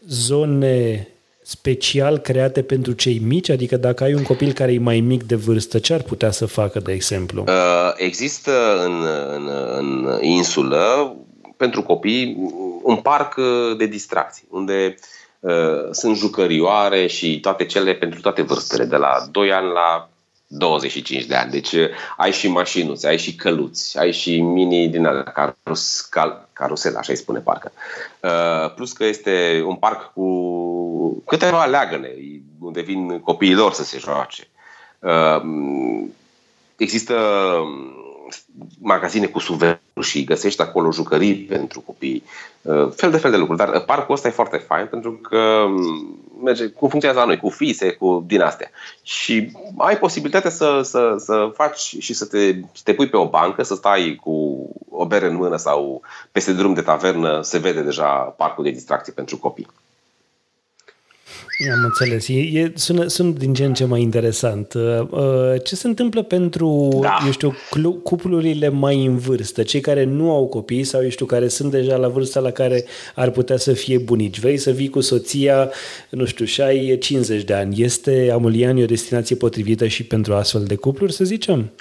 [0.08, 1.08] zone
[1.44, 3.50] special create pentru cei mici?
[3.50, 6.46] Adică dacă ai un copil care e mai mic de vârstă, ce ar putea să
[6.46, 7.44] facă, de exemplu?
[7.48, 11.16] Uh, există în, în, în insulă
[11.58, 12.38] pentru copii
[12.84, 13.36] un parc
[13.78, 14.96] de distracții, unde
[15.40, 20.10] uh, sunt jucărioare și toate cele pentru toate vârstele, de la 2 ani la
[20.48, 21.52] 25 de ani.
[21.52, 26.50] Deci uh, ai și mașinuțe, ai și căluți, ai și mini din alea, carus, cal,
[26.54, 27.72] carusel, așa îi spune parcă.
[28.20, 32.10] Uh, plus că este un parc cu câteva leagăne,
[32.60, 34.48] unde vin copiii lor să se joace.
[35.00, 35.42] Uh,
[36.76, 37.16] există
[38.80, 42.24] magazine cu suvenuri și găsești acolo jucării pentru copii,
[42.62, 43.60] uh, fel de fel de lucruri.
[43.60, 47.40] Dar uh, parcul ăsta e foarte fain pentru că um, merge cu funcționează la noi,
[47.40, 48.70] cu fise, cu din astea.
[49.04, 53.30] Și ai posibilitatea să, să, să faci și să te, să te pui pe o
[53.30, 57.82] bancă, să stai cu o bere în mână sau peste drum de tavernă, se vede
[57.82, 59.68] deja parcul de distracție pentru copii.
[61.72, 62.28] Am înțeles.
[62.28, 64.74] E, e, sună, sună din ce în ce mai interesant.
[64.74, 67.18] Uh, uh, ce se întâmplă pentru, da.
[67.26, 67.56] eu știu,
[68.04, 71.96] cuplurile mai în vârstă, cei care nu au copii sau, eu știu, care sunt deja
[71.96, 74.40] la vârsta la care ar putea să fie bunici?
[74.40, 75.70] Vrei să vii cu soția,
[76.10, 77.84] nu știu, și ai 50 de ani.
[77.84, 81.72] Este Amuliani o destinație potrivită și pentru astfel de cupluri, să zicem?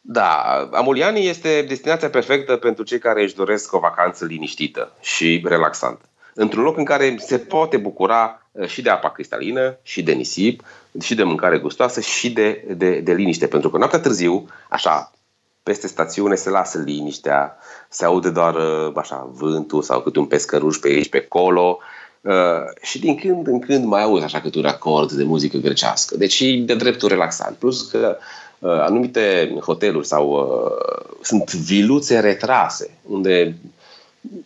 [0.00, 6.07] Da, Amuliani este destinația perfectă pentru cei care își doresc o vacanță liniștită și relaxantă
[6.38, 10.62] într-un loc în care se poate bucura uh, și de apa cristalină, și de nisip,
[11.00, 13.46] și de mâncare gustoasă, și de, de, de liniște.
[13.46, 15.12] Pentru că noaptea târziu, așa,
[15.62, 17.56] peste stațiune se lasă liniștea,
[17.88, 21.78] se aude doar uh, așa, vântul sau câte un pescăruș pe aici, pe acolo,
[22.20, 22.32] uh,
[22.82, 26.16] și din când în când mai auzi așa câte un acord de muzică grecească.
[26.16, 27.56] Deci de dreptul relaxant.
[27.56, 28.16] Plus că
[28.58, 33.56] uh, anumite hoteluri sau uh, sunt viluțe retrase, unde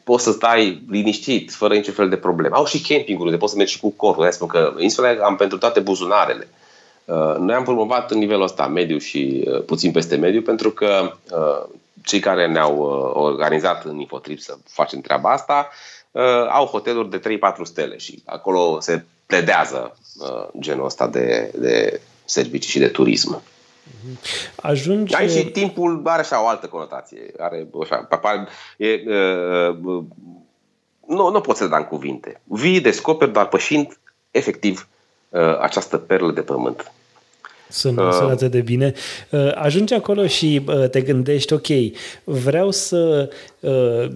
[0.04, 2.54] poți să stai liniștit, fără niciun fel de probleme.
[2.54, 4.30] Au și campinguri, de poți să mergi și cu corul.
[4.30, 6.48] Spun că insulele am pentru toate buzunarele.
[7.04, 11.12] Uh, noi am promovat în nivelul ăsta, mediu și uh, puțin peste mediu, pentru că
[11.30, 11.68] uh,
[12.04, 12.78] cei care ne-au
[13.14, 15.68] organizat în Infotrip să facem treaba asta
[16.50, 19.96] au hoteluri de 3-4 stele și acolo se pledează
[20.58, 23.42] genul ăsta de, de servicii și de turism.
[24.57, 25.16] Ajunge...
[25.16, 27.32] Ai și timpul are așa o altă conotație.
[27.38, 28.09] Are, așa,
[28.76, 30.05] e, uh, uh,
[31.07, 32.40] nu, nu pot să da în cuvinte.
[32.45, 33.99] Vii, descoperi, dar pășind
[34.30, 34.88] efectiv
[35.28, 36.93] uh, această perlă de pământ.
[37.72, 38.92] Sună, uh, sună atât de bine.
[39.30, 41.66] Uh, ajungi acolo și uh, te gândești, ok,
[42.24, 43.30] vreau să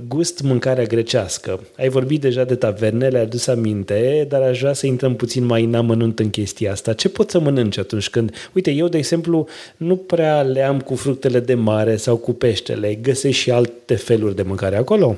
[0.09, 1.61] gust mâncarea grecească.
[1.79, 5.65] Ai vorbit deja de taverne, le-ai adus aminte, dar aș vrea să intrăm puțin mai
[5.65, 6.93] în amănunt în chestia asta.
[6.93, 8.35] Ce pot să mănânci atunci când...
[8.53, 12.95] Uite, eu, de exemplu, nu prea le am cu fructele de mare sau cu peștele.
[12.95, 15.17] Găsești și alte feluri de mâncare acolo?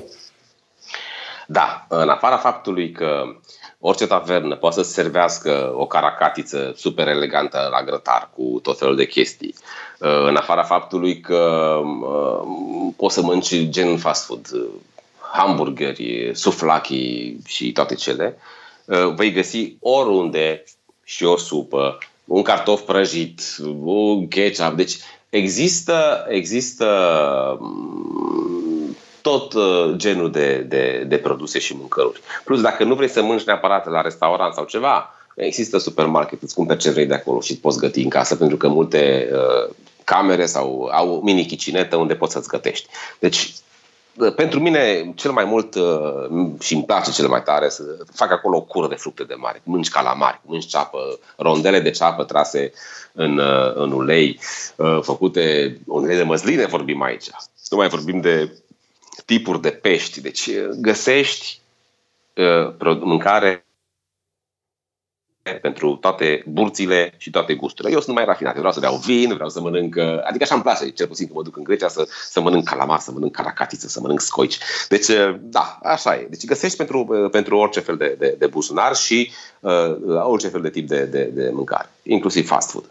[1.47, 3.23] Da, în afara faptului că
[3.79, 9.05] orice tavernă poate să servească o caracatiță super elegantă la grătar cu tot felul de
[9.05, 9.55] chestii.
[9.99, 14.47] Uh, în afara faptului că uh, poți să mănânci gen fast food,
[15.31, 18.37] hamburgeri, suflaki și toate cele.
[19.15, 20.63] vei găsi oriunde
[21.03, 23.41] și o supă, un cartof prăjit,
[23.83, 24.75] un ketchup.
[24.75, 24.97] Deci
[25.29, 26.85] există, există
[29.23, 29.53] mm, tot
[29.95, 32.21] genul de, de, de produse și mâncăruri.
[32.43, 36.79] Plus, dacă nu vrei să mănânci neapărat la restaurant sau ceva, există supermarket, îți cumperi
[36.79, 40.89] ce vrei de acolo și poți găti în casă, pentru că multe uh, camere sau
[40.91, 42.87] au mini chicinetă unde poți să-ți gătești.
[43.19, 43.53] Deci,
[44.17, 48.31] uh, pentru mine, cel mai mult uh, și îmi place cel mai tare să fac
[48.31, 49.61] acolo o cură de fructe de mare.
[49.63, 52.71] Mânci calamari, mânci ceapă, rondele de ceapă trase
[53.13, 54.39] în, uh, în ulei,
[54.75, 57.29] uh, făcute ulei de măsline vorbim aici.
[57.69, 58.51] Nu mai vorbim de
[59.25, 60.21] tipuri de pești.
[60.21, 61.61] Deci uh, găsești
[62.35, 63.63] uh, mâncare
[65.61, 67.93] pentru toate burțile și toate gusturile.
[67.93, 70.89] Eu sunt mai rafinat, vreau să beau vin, vreau să mănânc, adică așa îmi place,
[70.89, 73.99] cel puțin când mă duc în Grecia, să, să mănânc calamar, să mănânc caracatiță, să
[73.99, 74.57] mănânc scoici.
[74.89, 75.07] Deci,
[75.39, 76.27] da, așa e.
[76.29, 80.69] Deci găsești pentru, pentru orice fel de, de, de buzunar și uh, orice fel de
[80.69, 82.89] tip de, de, de mâncare, inclusiv fast food.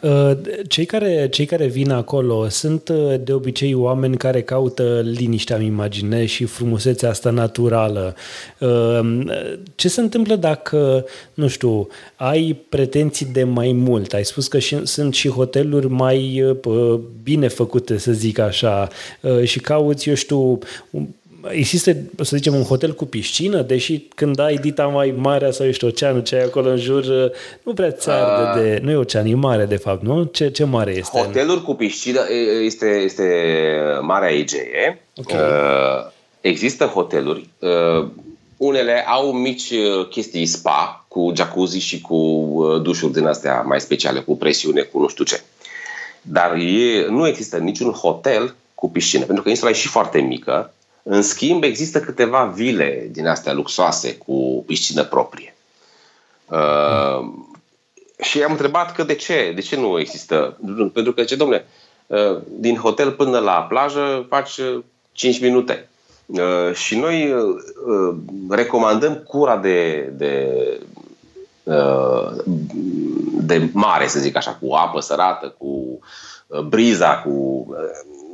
[0.00, 0.30] Uh,
[0.68, 5.66] cei care, cei care vin acolo sunt uh, de obicei oameni care caută liniștea, îmi
[5.66, 8.14] imaginez, și frumusețea asta naturală.
[8.58, 9.20] Uh,
[9.74, 11.04] ce se întâmplă dacă,
[11.34, 14.12] nu știu, ai pretenții de mai mult?
[14.12, 16.54] Ai spus că și, sunt și hoteluri mai
[17.22, 18.88] bine făcute, să zic așa,
[19.44, 20.58] și cauți, eu știu,
[21.50, 25.84] există, să zicem, un hotel cu piscină, deși când ai dita mai mare sau ești
[25.84, 27.04] oceanul ce ai acolo în jur,
[27.62, 28.80] nu prea ți arde de...
[28.82, 30.24] Nu e ocean, e mare de fapt, nu?
[30.24, 31.18] Ce, ce mare este?
[31.18, 32.20] Hotelul cu piscină
[32.64, 33.24] este, este
[34.00, 35.02] Marea Egee.
[35.16, 35.40] Okay.
[35.40, 38.06] Uh, există hoteluri, uh,
[38.56, 44.20] unele au mici uh, chestii spa cu jacuzzi și cu dușuri din astea mai speciale,
[44.20, 45.40] cu presiune, cu nu știu ce.
[46.22, 50.72] Dar e, nu există niciun hotel cu piscină, pentru că insula e și foarte mică
[51.02, 55.54] în schimb, există câteva vile din astea luxoase cu piscină proprie.
[56.48, 57.28] Uh,
[58.20, 60.58] și am întrebat că de ce, de ce nu există.
[60.92, 61.66] Pentru că, ce domnule,
[62.06, 64.60] uh, din hotel până la plajă faci
[65.12, 65.88] 5 uh, minute.
[66.26, 67.40] Uh, și noi uh,
[67.86, 68.16] uh,
[68.50, 70.56] recomandăm cura de, de,
[71.62, 72.30] uh,
[73.42, 75.98] de mare, să zic așa, cu apă sărată, cu
[76.46, 77.30] uh, briza, cu
[77.68, 77.76] uh,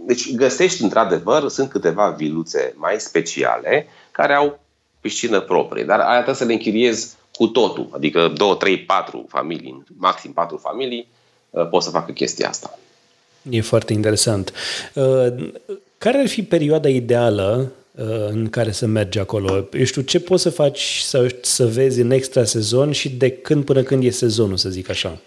[0.08, 4.60] deci găsești într-adevăr, sunt câteva viluțe mai speciale care au
[5.00, 9.84] piscină proprie, dar aia trebuie să le închiriezi cu totul, adică 2, 3, 4 familii,
[9.96, 11.08] maxim 4 familii,
[11.50, 12.78] uh, pot să facă chestia asta.
[13.50, 14.52] E foarte interesant.
[14.94, 15.50] Uh,
[15.98, 19.68] care ar fi perioada ideală uh, în care să mergi acolo?
[19.72, 23.64] Eu știu, ce poți să faci să, să vezi în extra sezon și de când
[23.64, 25.18] până când e sezonul, să zic așa?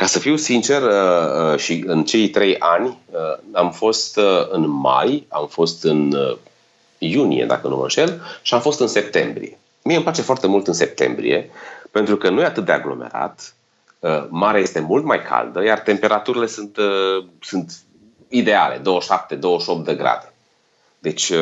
[0.00, 3.18] Ca să fiu sincer, uh, uh, și în cei trei ani uh,
[3.52, 4.18] am fost
[4.50, 6.14] în mai, am fost în
[6.98, 9.58] iunie, dacă nu mă înșel, și am fost în septembrie.
[9.82, 11.50] Mie îmi place foarte mult în septembrie,
[11.90, 13.54] pentru că nu e atât de aglomerat,
[14.28, 16.76] marea este mult mai caldă, iar temperaturile sunt,
[17.40, 17.72] sunt
[18.28, 18.82] ideale, 27-28
[19.84, 20.32] de grade.
[20.98, 21.32] Deci,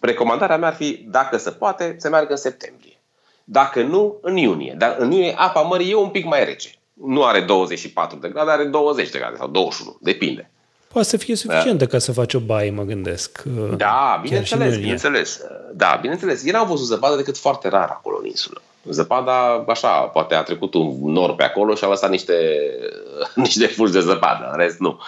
[0.00, 2.98] recomandarea mea ar fi, dacă se poate, să meargă în septembrie.
[3.44, 4.74] Dacă nu, în iunie.
[4.78, 8.50] Dar în iunie apa mării e un pic mai rece nu are 24 de grade,
[8.50, 10.50] are 20 de grade sau 21, depinde.
[10.92, 11.90] Poate să fie suficientă da.
[11.90, 13.42] ca să faci o baie, mă gândesc.
[13.46, 15.40] Uh, da, bineînțeles, bineînțeles.
[15.74, 16.44] Da, bineînțeles.
[16.46, 18.62] Eu n-am văzut zăpadă decât foarte rar acolo în insulă.
[18.84, 22.60] Zăpada, așa, poate a trecut un nor pe acolo și a lăsat niște,
[23.34, 25.00] niște fulgi de zăpadă, în rest nu.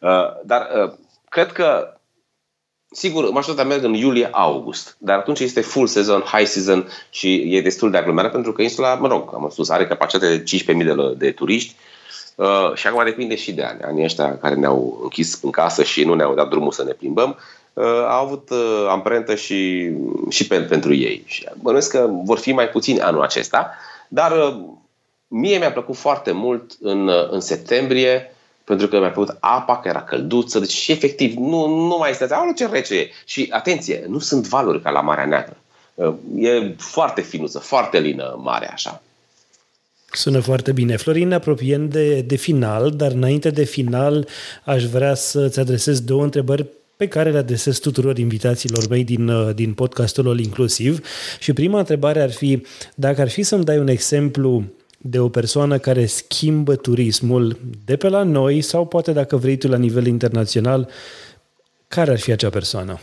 [0.00, 0.92] Uh, dar uh,
[1.28, 1.94] cred că
[2.92, 7.90] Sigur, majoritatea merg în iulie-august, dar atunci este full season, high season și e destul
[7.90, 11.30] de aglomerat pentru că insula, mă rog, am spus, are capacitate de 15.000 de, de
[11.30, 11.74] turiști
[12.34, 13.80] uh, și acum depinde și de ani.
[13.82, 17.38] Anii ăștia care ne-au închis în casă și nu ne-au dat drumul să ne plimbăm,
[17.72, 19.90] uh, au avut uh, amprentă și,
[20.28, 21.22] și pe, pentru ei.
[21.26, 23.70] Și bănuiesc că vor fi mai puțini anul acesta,
[24.08, 24.56] dar uh,
[25.26, 28.34] mie mi-a plăcut foarte mult în, uh, în septembrie
[28.70, 32.26] pentru că mi-a plăcut apa, că era călduță, deci și efectiv nu, nu mai este,
[32.30, 33.10] aoleu ce rece e.
[33.24, 35.56] Și atenție, nu sunt valuri ca la Marea Neagră.
[35.94, 39.02] Uh, e foarte finuță, foarte lină mare așa.
[40.12, 40.96] Sună foarte bine.
[40.96, 44.28] Florin, ne apropiem de, de final, dar înainte de final
[44.64, 46.66] aș vrea să-ți adresez două întrebări
[46.96, 51.06] pe care le adresez tuturor invitațiilor mei din, uh, din podcastul All Inclusiv.
[51.38, 54.64] Și prima întrebare ar fi, dacă ar fi să-mi dai un exemplu
[55.02, 59.68] de o persoană care schimbă turismul de pe la noi sau poate dacă vrei tu
[59.68, 60.88] la nivel internațional,
[61.88, 62.98] care ar fi acea persoană?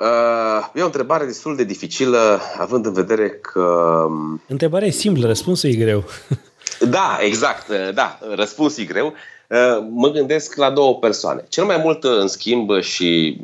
[0.00, 3.60] Uh, e o întrebare destul de dificilă, având în vedere că...
[3.60, 6.04] Um, Întrebarea e simplă, răspunsul e greu.
[6.96, 9.06] da, exact, uh, da, răspunsul e greu.
[9.06, 11.44] Uh, mă gândesc la două persoane.
[11.48, 13.40] Cel mai mult, uh, în schimb, și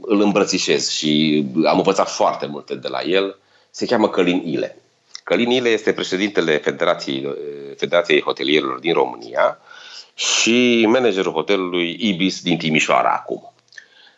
[0.00, 3.38] îl îmbrățișez și am învățat foarte multe de la el,
[3.70, 4.76] se cheamă Călin Ile.
[5.28, 7.34] Călin Ile este președintele Federației,
[7.76, 9.58] Federației Hotelierilor din România
[10.14, 13.52] și managerul hotelului Ibis din Timișoara acum.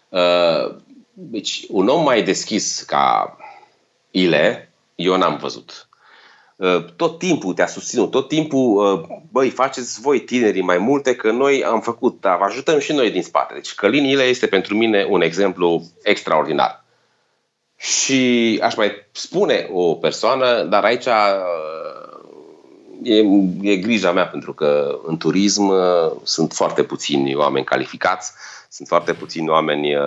[0.09, 0.75] Uh,
[1.13, 3.37] deci, un om mai deschis ca
[4.11, 5.89] Ile, eu n-am văzut.
[6.57, 11.31] Uh, tot timpul te-a susținut, tot timpul, uh, băi, faceți voi tinerii mai multe, că
[11.31, 13.55] noi am făcut, dar ajutăm și noi din spate.
[13.55, 16.85] Deci Călin Ile este pentru mine un exemplu extraordinar.
[17.81, 21.07] Și aș mai spune o persoană, dar aici
[23.03, 23.17] e,
[23.63, 25.73] e grija mea, pentru că în turism
[26.23, 28.33] sunt foarte puțini oameni calificați
[28.73, 30.03] sunt foarte puțini oameni uh,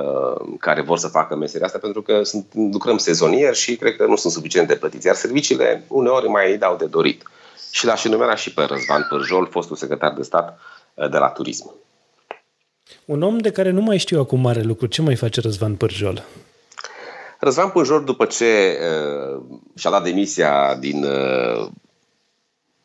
[0.60, 4.16] care vor să facă meseria asta pentru că sunt, lucrăm sezonier și cred că nu
[4.16, 5.06] sunt suficient de plătiți.
[5.06, 7.24] Iar serviciile uneori mai dau de dorit.
[7.72, 10.60] Și l-aș enumera și pe Răzvan Pârjol, fostul secretar de stat
[10.94, 11.74] uh, de la turism.
[13.06, 14.86] Un om de care nu mai știu acum mare lucru.
[14.86, 16.24] Ce mai face Răzvan Pârjol?
[17.44, 19.44] Răzvan Pârjol, după ce uh,
[19.76, 21.68] și-a dat demisia din uh,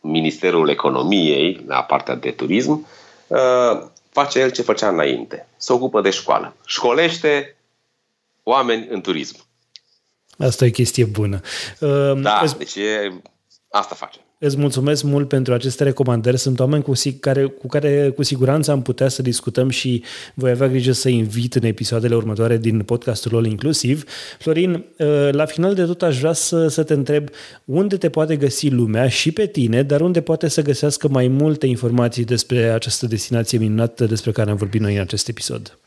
[0.00, 2.86] Ministerul Economiei, la partea de turism,
[3.26, 5.48] uh, face el ce făcea înainte.
[5.56, 6.56] Se ocupă de școală.
[6.66, 7.56] Școlește
[8.42, 9.36] oameni în turism.
[10.38, 11.40] Asta e chestie bună.
[12.16, 13.20] Da, uh, deci e,
[13.70, 14.18] asta face.
[14.41, 16.39] Îți mulțumesc mult pentru aceste recomandări.
[16.39, 20.03] Sunt oameni cu, care, cu care cu siguranță am putea să discutăm și
[20.34, 24.05] voi avea grijă să invit în episoadele următoare din podcastul LOL inclusiv.
[24.39, 27.28] Florin, uh, la final de tot aș vrea să, să te întreb
[27.64, 31.66] unde te poate găsi lumea și pe tine, dar unde poate să găsească mai multe
[31.66, 35.78] informații despre această destinație minunată despre care am vorbit noi în acest episod.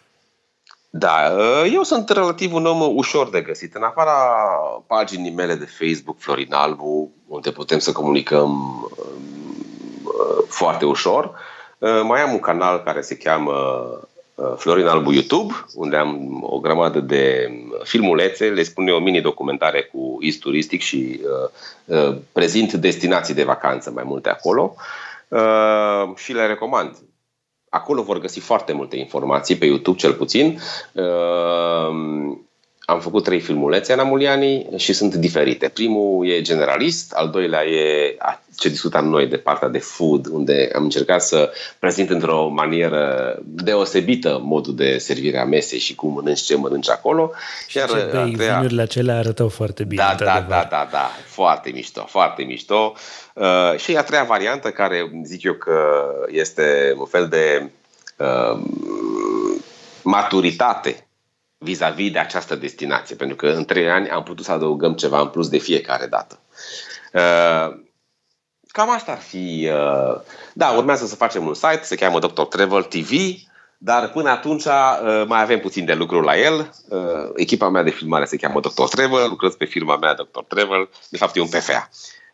[0.93, 3.75] Da, uh, eu sunt relativ un om ușor de găsit.
[3.75, 4.11] În afara
[4.87, 8.91] paginii mele de Facebook, Florin Albu, unde putem să comunicăm um,
[10.03, 11.31] uh, foarte ușor,
[11.77, 13.53] uh, mai am un canal care se cheamă
[14.57, 17.51] Florin Albu YouTube, unde am o grămadă de
[17.83, 21.21] filmulețe, le spun eu mini-documentare cu is turistic și
[21.85, 24.75] uh, prezint destinații de vacanță mai multe acolo
[25.27, 26.97] uh, și le recomand.
[27.73, 30.59] Acolo vor găsi foarte multe informații, pe YouTube cel puțin.
[30.93, 32.49] Ehm,
[32.79, 35.69] am făcut trei filmulețe în Amulianii și sunt diferite.
[35.69, 38.15] Primul e generalist, al doilea e
[38.61, 44.39] ce discutam noi de partea de food, unde am încercat să prezint într-o manieră deosebită
[44.43, 47.31] modul de servire a mesei și cum mănânci ce mănânci acolo.
[47.67, 48.55] Și Iar ce bei, treia...
[48.55, 50.01] vinurile acelea arătau foarte bine.
[50.01, 52.93] Da, da, da, da, da, foarte mișto, foarte mișto.
[53.33, 55.75] Uh, și a treia variantă, care zic eu că
[56.27, 57.69] este un fel de
[58.17, 58.61] uh,
[60.03, 61.07] maturitate
[61.57, 65.27] vis-a-vis de această destinație, pentru că în trei ani am putut să adăugăm ceva în
[65.27, 66.39] plus de fiecare dată.
[67.13, 67.89] Uh,
[68.71, 69.69] cam asta ar fi.
[69.71, 70.21] Uh,
[70.53, 72.41] da, urmează să facem un site, se cheamă Dr.
[72.41, 73.09] Travel TV,
[73.77, 76.73] dar până atunci uh, mai avem puțin de lucru la el.
[77.35, 78.83] Echipa mea de filmare se cheamă Dr.
[78.83, 80.39] Travel, lucrez pe firma mea Dr.
[80.47, 81.89] Travel, de fapt e un PFA.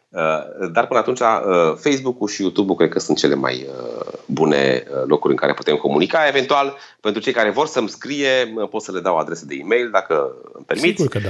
[0.10, 4.84] Uh, dar până atunci, uh, Facebook-ul și YouTube-ul cred că sunt cele mai uh, bune
[5.06, 6.28] locuri în care putem comunica.
[6.28, 10.36] Eventual, pentru cei care vor să-mi scrie, pot să le dau adresă de e-mail, dacă
[10.54, 11.02] îmi permiți.
[11.02, 11.30] Sigur că da.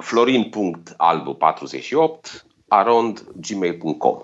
[0.00, 4.18] florin.albu48 arond gmail.com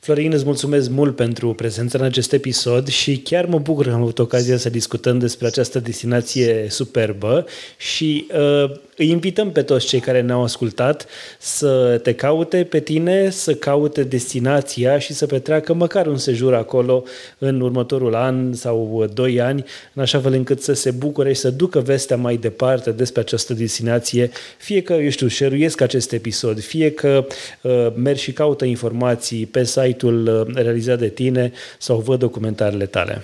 [0.00, 4.00] Florin, îți mulțumesc mult pentru prezența în acest episod și chiar mă bucur că am
[4.00, 7.46] avut ocazia să discutăm despre această destinație superbă
[7.78, 8.70] și uh,
[9.02, 11.06] îi invităm pe toți cei care ne-au ascultat
[11.38, 17.04] să te caute pe tine, să caute destinația și să petreacă măcar un sejur acolo
[17.38, 21.50] în următorul an sau doi ani, în așa fel încât să se bucure și să
[21.50, 26.90] ducă vestea mai departe despre această destinație, fie că, eu știu, șeruiesc acest episod, fie
[26.90, 27.26] că
[27.60, 33.22] uh, merg și caută informații pe site-ul uh, realizat de tine sau văd documentarele tale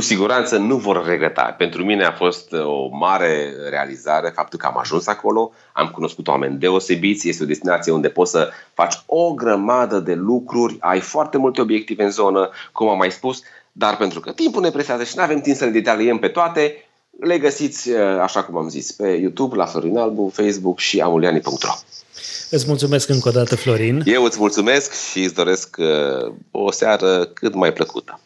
[0.00, 1.54] cu siguranță nu vor regreta.
[1.58, 6.28] Pentru mine a fost uh, o mare realizare faptul că am ajuns acolo, am cunoscut
[6.28, 11.38] oameni deosebiți, este o destinație unde poți să faci o grămadă de lucruri, ai foarte
[11.38, 13.42] multe obiective în zonă, cum am mai spus,
[13.72, 16.84] dar pentru că timpul ne presează și nu avem timp să le detaliem pe toate,
[17.20, 21.72] le găsiți, uh, așa cum am zis, pe YouTube, la Florin Albu, Facebook și amuliani.ro.
[22.50, 24.02] Îți mulțumesc încă o dată, Florin.
[24.04, 28.20] Eu îți mulțumesc și îți doresc uh, o seară cât mai plăcută.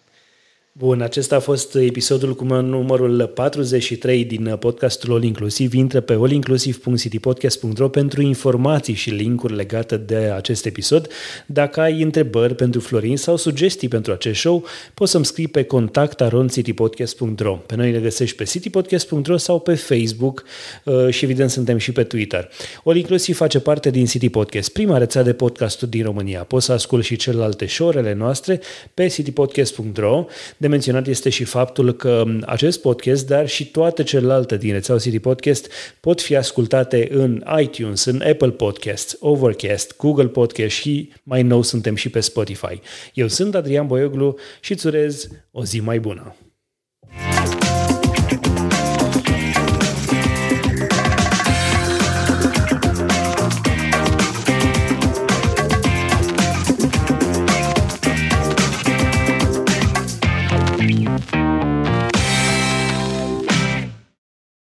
[0.78, 5.74] Bun, acesta a fost episodul cu numărul 43 din podcastul All Inclusiv.
[5.74, 11.08] Intră pe allinclusiv.citypodcast.ro pentru informații și linkuri legate de acest episod.
[11.46, 14.64] Dacă ai întrebări pentru Florin sau sugestii pentru acest show,
[14.94, 20.44] poți să-mi scrii pe contact.citypodcast.ro Pe noi ne găsești pe citypodcast.ro sau pe Facebook
[20.84, 22.50] uh, și evident suntem și pe Twitter.
[22.84, 26.42] All Inclusiv face parte din City Podcast, prima rețea de podcasturi din România.
[26.42, 28.60] Poți să asculti și celelalte show noastre
[28.94, 30.26] pe citypodcast.ro
[30.64, 35.18] De menționat este și faptul că acest podcast, dar și toate celelalte din rețeaua City
[35.18, 41.62] Podcast pot fi ascultate în iTunes, în Apple Podcasts, Overcast, Google Podcast și mai nou
[41.62, 42.80] suntem și pe Spotify.
[43.14, 46.34] Eu sunt Adrian Boioglu și îți urez o zi mai bună!